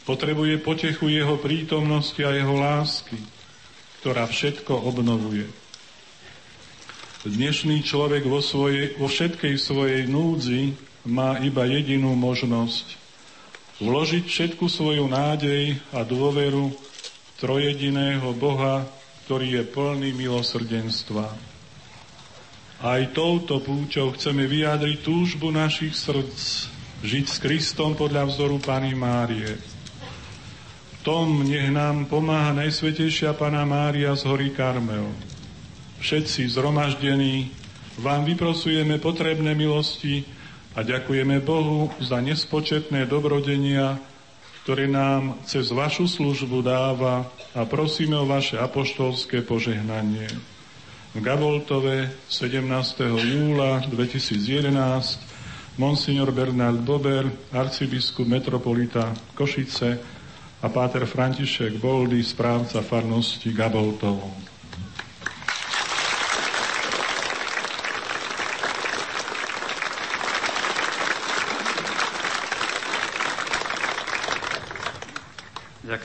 Potrebuje 0.05 0.61
potechu 0.61 1.09
jeho 1.09 1.41
prítomnosti 1.41 2.21
a 2.21 2.37
jeho 2.37 2.61
lásky, 2.61 3.17
ktorá 4.05 4.29
všetko 4.29 4.85
obnovuje. 4.85 5.49
Dnešný 7.25 7.81
človek 7.89 8.29
vo, 8.29 8.45
svojej, 8.45 9.01
vo 9.01 9.09
všetkej 9.09 9.57
svojej 9.57 10.05
núdzi 10.05 10.90
má 11.09 11.41
iba 11.41 11.65
jedinú 11.65 12.13
možnosť 12.13 12.97
vložiť 13.81 14.25
všetku 14.29 14.69
svoju 14.69 15.09
nádej 15.09 15.81
a 15.97 16.05
dôveru 16.05 16.69
v 16.69 17.31
trojediného 17.41 18.29
Boha, 18.37 18.85
ktorý 19.25 19.61
je 19.61 19.65
plný 19.65 20.13
milosrdenstva. 20.13 21.33
Aj 22.81 23.03
touto 23.13 23.61
púťou 23.61 24.17
chceme 24.17 24.45
vyjadriť 24.45 25.05
túžbu 25.05 25.53
našich 25.53 25.97
srdc 25.97 26.69
žiť 27.01 27.25
s 27.29 27.37
Kristom 27.41 27.97
podľa 27.97 28.29
vzoru 28.29 28.61
Pany 28.61 28.93
Márie. 28.93 29.57
V 29.57 30.97
tom 31.01 31.49
nech 31.49 31.73
nám 31.73 32.05
pomáha 32.13 32.53
Najsvetejšia 32.53 33.33
Pana 33.33 33.65
Mária 33.65 34.13
z 34.13 34.29
hory 34.29 34.53
Karmel. 34.53 35.09
Všetci 36.05 36.53
zhromaždení 36.53 37.49
vám 38.01 38.29
vyprosujeme 38.29 39.01
potrebné 39.01 39.57
milosti 39.57 40.25
a 40.75 40.81
ďakujeme 40.87 41.43
Bohu 41.43 41.91
za 41.99 42.23
nespočetné 42.23 43.07
dobrodenia, 43.11 43.99
ktoré 44.63 44.87
nám 44.87 45.41
cez 45.49 45.73
vašu 45.75 46.07
službu 46.07 46.63
dáva 46.63 47.27
a 47.57 47.67
prosíme 47.67 48.15
o 48.15 48.29
vaše 48.29 48.61
apoštolské 48.61 49.43
požehnanie 49.43 50.31
v 51.11 51.19
Gaboltove 51.19 52.23
17. 52.31 52.71
júla 53.19 53.83
2011 53.91 55.75
monsignor 55.75 56.31
Bernard 56.31 56.79
Bober, 56.87 57.27
arcibiskup 57.51 58.31
metropolita 58.31 59.11
Košice 59.35 59.99
a 60.63 60.67
páter 60.71 61.11
František 61.11 61.83
Boldy, 61.83 62.23
správca 62.23 62.79
farnosti 62.87 63.51
Gaboltovo. 63.51 64.31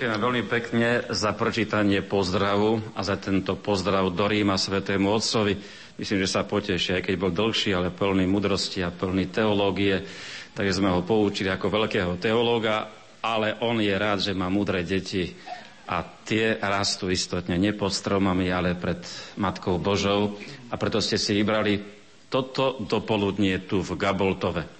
Ďakujeme 0.06 0.30
veľmi 0.30 0.46
pekne 0.46 0.90
za 1.18 1.34
prečítanie 1.34 2.06
pozdravu 2.06 2.78
a 2.94 3.02
za 3.02 3.18
tento 3.18 3.58
pozdrav 3.58 4.14
do 4.14 4.30
Ríma 4.30 4.54
Svetému 4.54 5.10
Otcovi. 5.10 5.58
Myslím, 5.98 6.22
že 6.22 6.30
sa 6.30 6.46
poteší, 6.46 7.02
aj 7.02 7.10
keď 7.10 7.16
bol 7.18 7.34
dlhší, 7.34 7.74
ale 7.74 7.90
plný 7.90 8.30
mudrosti 8.30 8.86
a 8.86 8.94
plný 8.94 9.34
teológie. 9.34 10.06
Takže 10.54 10.78
sme 10.78 10.94
ho 10.94 11.02
poučili 11.02 11.50
ako 11.50 11.74
veľkého 11.74 12.22
teológa, 12.22 12.86
ale 13.26 13.58
on 13.66 13.82
je 13.82 13.98
rád, 13.98 14.22
že 14.22 14.38
má 14.38 14.46
mudré 14.46 14.86
deti 14.86 15.34
a 15.90 16.06
tie 16.06 16.62
rastú 16.62 17.10
istotne 17.10 17.58
nie 17.58 17.74
pod 17.74 17.90
stromami, 17.90 18.54
ale 18.54 18.78
pred 18.78 19.02
Matkou 19.42 19.82
Božou. 19.82 20.38
A 20.70 20.78
preto 20.78 21.02
ste 21.02 21.18
si 21.18 21.34
vybrali 21.34 21.82
toto 22.30 22.78
dopoludnie 22.78 23.66
tu 23.66 23.82
v 23.82 23.98
Gaboltove. 23.98 24.75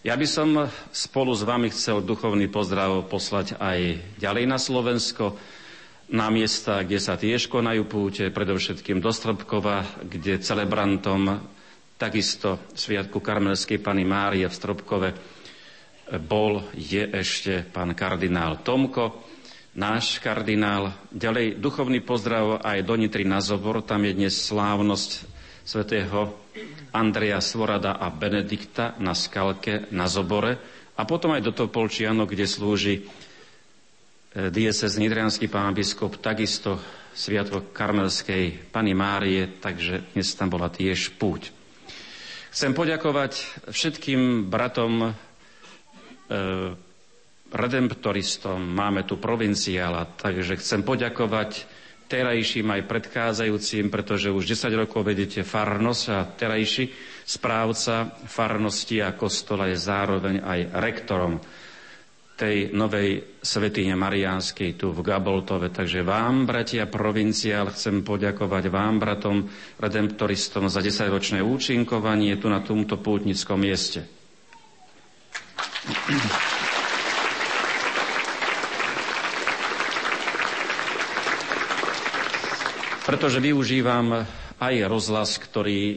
Ja 0.00 0.16
by 0.16 0.24
som 0.24 0.64
spolu 0.96 1.36
s 1.36 1.44
vami 1.44 1.68
chcel 1.68 2.00
duchovný 2.00 2.48
pozdrav 2.48 3.04
poslať 3.12 3.60
aj 3.60 4.00
ďalej 4.16 4.48
na 4.48 4.56
Slovensko, 4.56 5.36
na 6.08 6.32
miesta, 6.32 6.80
kde 6.80 6.96
sa 6.96 7.20
tiež 7.20 7.52
konajú 7.52 7.84
púte, 7.84 8.32
predovšetkým 8.32 8.96
do 8.96 9.12
Stropkova, 9.12 10.00
kde 10.00 10.40
celebrantom 10.40 11.44
takisto 12.00 12.64
Sviatku 12.72 13.20
Karmelskej 13.20 13.76
Pany 13.76 14.08
Márie 14.08 14.48
v 14.48 14.56
Stropkove 14.56 15.10
bol, 16.24 16.64
je 16.72 17.04
ešte 17.04 17.68
pán 17.68 17.92
kardinál 17.92 18.64
Tomko, 18.64 19.20
náš 19.76 20.16
kardinál. 20.16 20.96
Ďalej 21.12 21.60
duchovný 21.60 22.00
pozdrav 22.00 22.64
aj 22.64 22.88
do 22.88 22.96
Nitry 22.96 23.28
na 23.28 23.44
Zobor, 23.44 23.84
tam 23.84 24.08
je 24.08 24.16
dnes 24.16 24.32
slávnosť 24.32 25.28
svätého 25.60 26.32
Andreja 26.92 27.38
Svorada 27.38 27.96
a 27.98 28.10
Benedikta 28.10 28.98
na 28.98 29.14
Skalke 29.14 29.90
na 29.94 30.10
Zobore 30.10 30.58
a 30.98 31.02
potom 31.08 31.32
aj 31.32 31.42
do 31.42 31.52
Topolčiano, 31.56 32.28
kde 32.28 32.44
slúži 32.44 32.94
e, 33.00 33.02
diecez 34.52 35.00
Nitrianský 35.00 35.48
pán 35.48 35.72
biskup, 35.72 36.20
takisto 36.20 36.76
Sviatvo 37.16 37.72
Karmelskej 37.72 38.70
Pany 38.70 38.92
Márie, 38.94 39.58
takže 39.58 40.12
dnes 40.14 40.30
tam 40.36 40.52
bola 40.52 40.68
tiež 40.68 41.16
púť. 41.18 41.50
Chcem 42.50 42.74
poďakovať 42.74 43.66
všetkým 43.70 44.50
bratom 44.50 45.08
e, 45.08 45.10
redemptoristom, 47.50 48.62
máme 48.62 49.02
tu 49.06 49.18
provinciála, 49.18 50.06
takže 50.18 50.58
chcem 50.58 50.86
poďakovať 50.86 51.66
terajším 52.10 52.66
aj 52.74 52.90
predchádzajúcim, 52.90 53.86
pretože 53.86 54.34
už 54.34 54.58
10 54.58 54.74
rokov 54.74 55.06
vedete 55.06 55.46
farnosť 55.46 56.04
a 56.10 56.26
terajší 56.26 56.90
správca 57.22 58.10
farnosti 58.26 58.98
a 58.98 59.14
kostola 59.14 59.70
je 59.70 59.78
zároveň 59.78 60.42
aj 60.42 60.60
rektorom. 60.74 61.38
tej 62.40 62.72
novej 62.72 63.36
svetine 63.44 63.92
Mariánskej 64.00 64.80
tu 64.80 64.96
v 64.96 65.04
Gaboltove. 65.04 65.68
Takže 65.68 66.00
vám, 66.00 66.48
bratia 66.48 66.88
provinciál, 66.88 67.68
chcem 67.68 68.00
poďakovať 68.00 68.64
vám, 68.72 68.96
bratom 68.96 69.44
redemptoristom, 69.76 70.72
za 70.72 70.80
10-ročné 70.80 71.44
účinkovanie 71.44 72.40
tu 72.40 72.48
na 72.48 72.64
tomto 72.64 72.96
pútnickom 72.96 73.60
mieste. 73.60 74.08
Pretože 83.10 83.42
využívam 83.42 84.22
aj 84.62 84.74
rozhlas, 84.86 85.34
ktorý 85.34 85.82
e, 85.82 85.96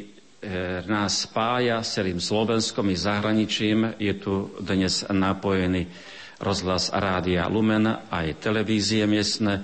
nás 0.89 1.29
spája 1.29 1.85
s 1.85 2.01
celým 2.01 2.17
Slovenskom 2.17 2.89
i 2.89 2.97
zahraničím. 2.97 4.01
Je 4.01 4.17
tu 4.17 4.49
dnes 4.57 5.05
napojený 5.13 5.93
rozhlas 6.41 6.89
Rádia 6.89 7.45
Lumen, 7.45 7.85
aj 8.09 8.41
televízie 8.41 9.05
miestne. 9.05 9.61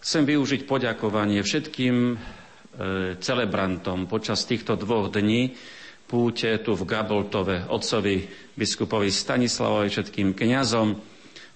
Chcem 0.00 0.24
využiť 0.24 0.64
poďakovanie 0.64 1.44
všetkým 1.44 1.96
e, 2.00 2.14
celebrantom 3.20 4.08
počas 4.08 4.48
týchto 4.48 4.72
dvoch 4.80 5.12
dní 5.12 5.52
púte 6.08 6.48
tu 6.64 6.72
v 6.72 6.88
Gaboltove, 6.88 7.68
otcovi 7.68 8.24
biskupovi 8.56 9.12
Stanislavovi, 9.12 9.92
všetkým 9.92 10.32
kňazom. 10.32 10.96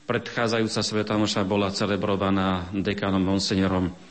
Predchádzajúca 0.04 0.84
sveta 0.84 1.16
bola 1.48 1.72
celebrovaná 1.72 2.68
dekanom 2.76 3.24
monsignorom 3.24 4.09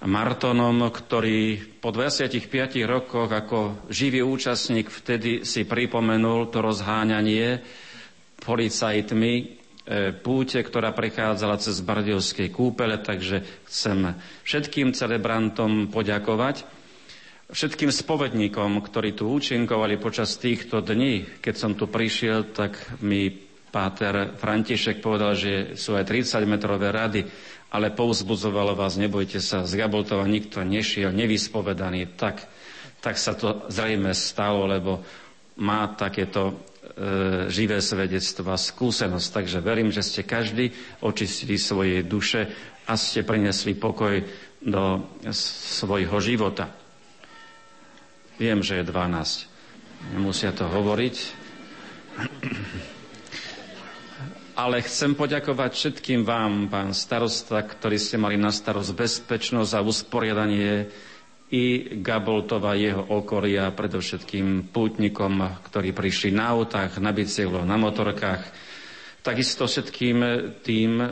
Martonom, 0.00 0.88
ktorý 0.88 1.60
po 1.76 1.92
25 1.92 2.40
rokoch 2.88 3.28
ako 3.28 3.88
živý 3.92 4.24
účastník 4.24 4.88
vtedy 4.88 5.44
si 5.44 5.68
pripomenul 5.68 6.48
to 6.48 6.64
rozháňanie 6.64 7.60
policajtmi 8.40 9.32
e, 9.36 9.44
púte, 10.16 10.56
ktorá 10.64 10.96
prechádzala 10.96 11.60
cez 11.60 11.84
Bardiovskej 11.84 12.48
kúpele, 12.48 12.96
takže 12.96 13.44
chcem 13.68 14.16
všetkým 14.48 14.96
celebrantom 14.96 15.92
poďakovať, 15.92 16.64
všetkým 17.52 17.92
spovedníkom, 17.92 18.80
ktorí 18.80 19.12
tu 19.12 19.28
účinkovali 19.28 20.00
počas 20.00 20.40
týchto 20.40 20.80
dní. 20.80 21.28
Keď 21.44 21.54
som 21.60 21.76
tu 21.76 21.84
prišiel, 21.84 22.48
tak 22.56 22.80
mi 23.04 23.49
páter 23.70 24.34
František 24.34 24.98
povedal, 24.98 25.38
že 25.38 25.78
sú 25.78 25.94
aj 25.94 26.04
30-metrové 26.06 26.90
rady 26.90 27.22
ale 27.70 27.94
povzbudzovalo 27.94 28.74
vás, 28.74 28.98
nebojte 28.98 29.38
sa, 29.38 29.62
z 29.62 29.78
Gaboltova 29.78 30.26
nikto 30.26 30.66
nešiel 30.66 31.14
nevyspovedaný, 31.14 32.18
tak, 32.18 32.42
tak 32.98 33.14
sa 33.14 33.38
to 33.38 33.70
zrejme 33.70 34.10
stalo, 34.10 34.66
lebo 34.66 34.98
má 35.62 35.86
takéto 35.94 36.50
e, 36.50 36.54
živé 37.46 37.78
svedectvo 37.78 38.50
a 38.50 38.58
skúsenosť. 38.58 39.28
Takže 39.30 39.58
verím, 39.62 39.94
že 39.94 40.02
ste 40.02 40.26
každý 40.26 40.74
očistili 40.98 41.54
svoje 41.54 42.02
duše 42.02 42.50
a 42.90 42.98
ste 42.98 43.22
prinesli 43.22 43.78
pokoj 43.78 44.18
do 44.58 45.06
svojho 45.30 46.18
života. 46.18 46.74
Viem, 48.34 48.66
že 48.66 48.82
je 48.82 48.88
12. 48.88 49.46
Nemusia 50.16 50.50
to 50.50 50.66
hovoriť. 50.66 51.16
Ale 54.60 54.84
chcem 54.84 55.16
poďakovať 55.16 55.72
všetkým 55.72 56.20
vám, 56.20 56.68
pán 56.68 56.92
starosta, 56.92 57.64
ktorí 57.64 57.96
ste 57.96 58.20
mali 58.20 58.36
na 58.36 58.52
starosť 58.52 58.92
bezpečnosť 58.92 59.72
a 59.72 59.80
usporiadanie 59.80 60.84
i 61.48 61.96
Gaboltova 61.96 62.76
jeho 62.76 63.00
okolia, 63.00 63.72
predovšetkým 63.72 64.68
pútnikom, 64.68 65.40
ktorí 65.64 65.96
prišli 65.96 66.36
na 66.36 66.52
autách, 66.52 67.00
na 67.00 67.08
bicykloch, 67.08 67.64
na 67.64 67.80
motorkách, 67.80 68.52
takisto 69.24 69.64
všetkým 69.64 70.16
tým 70.60 71.08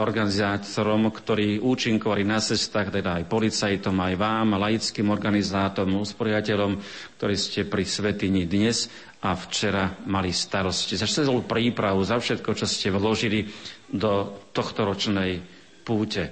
organizátorom, 0.00 1.12
ktorí 1.12 1.60
účinkovali 1.60 2.24
na 2.24 2.40
cestách, 2.40 2.88
teda 2.88 3.20
aj 3.20 3.28
policajtom, 3.28 4.00
aj 4.00 4.14
vám, 4.16 4.56
laickým 4.56 5.12
organizátorom, 5.12 6.00
usporiateľom, 6.00 6.72
ktorí 7.20 7.36
ste 7.36 7.68
pri 7.68 7.84
Svetini 7.84 8.48
dnes 8.48 8.88
a 9.24 9.32
včera 9.32 9.96
mali 10.04 10.28
starosti. 10.28 11.00
Za 11.00 11.08
celú 11.08 11.48
prípravu, 11.48 12.04
za 12.04 12.20
všetko, 12.20 12.50
čo 12.52 12.68
ste 12.68 12.92
vložili 12.92 13.48
do 13.88 14.36
tohto 14.52 14.84
ročnej 14.84 15.40
púte. 15.80 16.28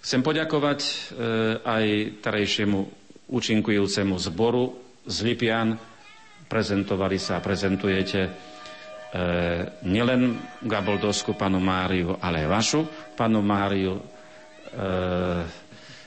Chcem 0.00 0.24
poďakovať 0.24 0.80
e, 0.80 0.90
aj 1.60 1.84
terejšiemu 2.24 2.78
účinkujúcemu 3.28 4.16
zboru 4.16 4.72
z 5.04 5.16
Lipian. 5.28 5.76
Prezentovali 6.48 7.20
sa 7.20 7.38
a 7.38 7.44
prezentujete 7.44 8.20
e, 8.24 8.30
nielen 9.84 10.40
Gaboldovskú 10.64 11.36
panu 11.36 11.60
Máriu, 11.60 12.16
ale 12.16 12.44
aj 12.44 12.48
vašu 12.48 12.80
panu 13.12 13.44
Máriu 13.44 14.00
e, 14.00 14.02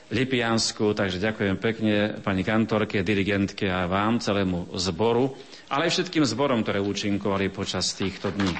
Lipiansku. 0.08 0.92
Takže 0.92 1.18
ďakujem 1.18 1.56
pekne 1.56 1.94
pani 2.20 2.42
kantorke, 2.42 3.02
dirigentke 3.02 3.66
a 3.66 3.86
vám, 3.86 4.18
celému 4.18 4.70
zboru 4.74 5.34
ale 5.66 5.90
aj 5.90 5.98
všetkým 5.98 6.22
zborom, 6.22 6.62
ktoré 6.62 6.78
účinkovali 6.78 7.50
počas 7.50 7.90
týchto 7.98 8.30
dní. 8.30 8.54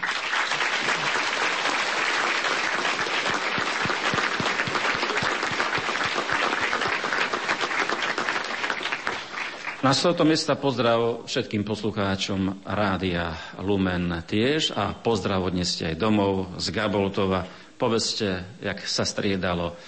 Na 9.86 9.94
toto 9.94 10.26
miesta 10.26 10.58
pozdrav 10.58 11.30
všetkým 11.30 11.62
poslucháčom 11.62 12.66
Rádia 12.66 13.30
Lumen 13.62 14.10
tiež 14.26 14.74
a 14.74 14.90
pozdrav 14.90 15.46
odneste 15.46 15.86
aj 15.86 15.94
domov 15.94 16.58
z 16.58 16.74
Gaboltova. 16.74 17.46
Povedzte, 17.78 18.58
jak 18.58 18.82
sa 18.82 19.06
striedalo 19.06 19.78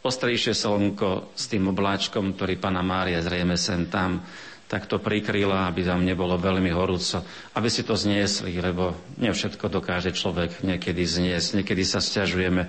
ostrejšie 0.00 0.56
slnko 0.56 1.36
s 1.36 1.44
tým 1.48 1.68
obláčkom, 1.68 2.32
ktorý 2.36 2.56
pána 2.56 2.80
Mária 2.80 3.20
zrejme 3.20 3.56
sem 3.56 3.88
tam 3.88 4.24
tak 4.70 4.86
to 4.86 5.02
prikryla, 5.02 5.66
aby 5.66 5.82
tam 5.82 6.06
nebolo 6.06 6.38
veľmi 6.38 6.70
horúco, 6.70 7.26
aby 7.58 7.66
si 7.66 7.82
to 7.82 7.98
zniesli, 7.98 8.54
lebo 8.62 8.94
nie 9.18 9.34
všetko 9.34 9.66
dokáže 9.66 10.14
človek 10.14 10.62
niekedy 10.62 11.02
zniesť. 11.02 11.58
Niekedy 11.58 11.82
sa 11.82 11.98
stiažujeme 11.98 12.62
e, 12.62 12.68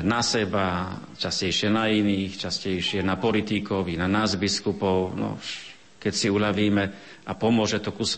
na 0.00 0.24
seba, 0.24 0.96
častejšie 1.20 1.68
na 1.68 1.92
iných, 1.92 2.48
častejšie 2.48 3.04
na 3.04 3.20
politikov, 3.20 3.92
na 3.92 4.08
nás 4.08 4.40
biskupov. 4.40 5.12
No, 5.12 5.36
keď 6.00 6.12
si 6.16 6.32
uľavíme 6.32 6.84
a 7.28 7.32
pomôže 7.36 7.84
to 7.84 7.92
ku 7.92 8.08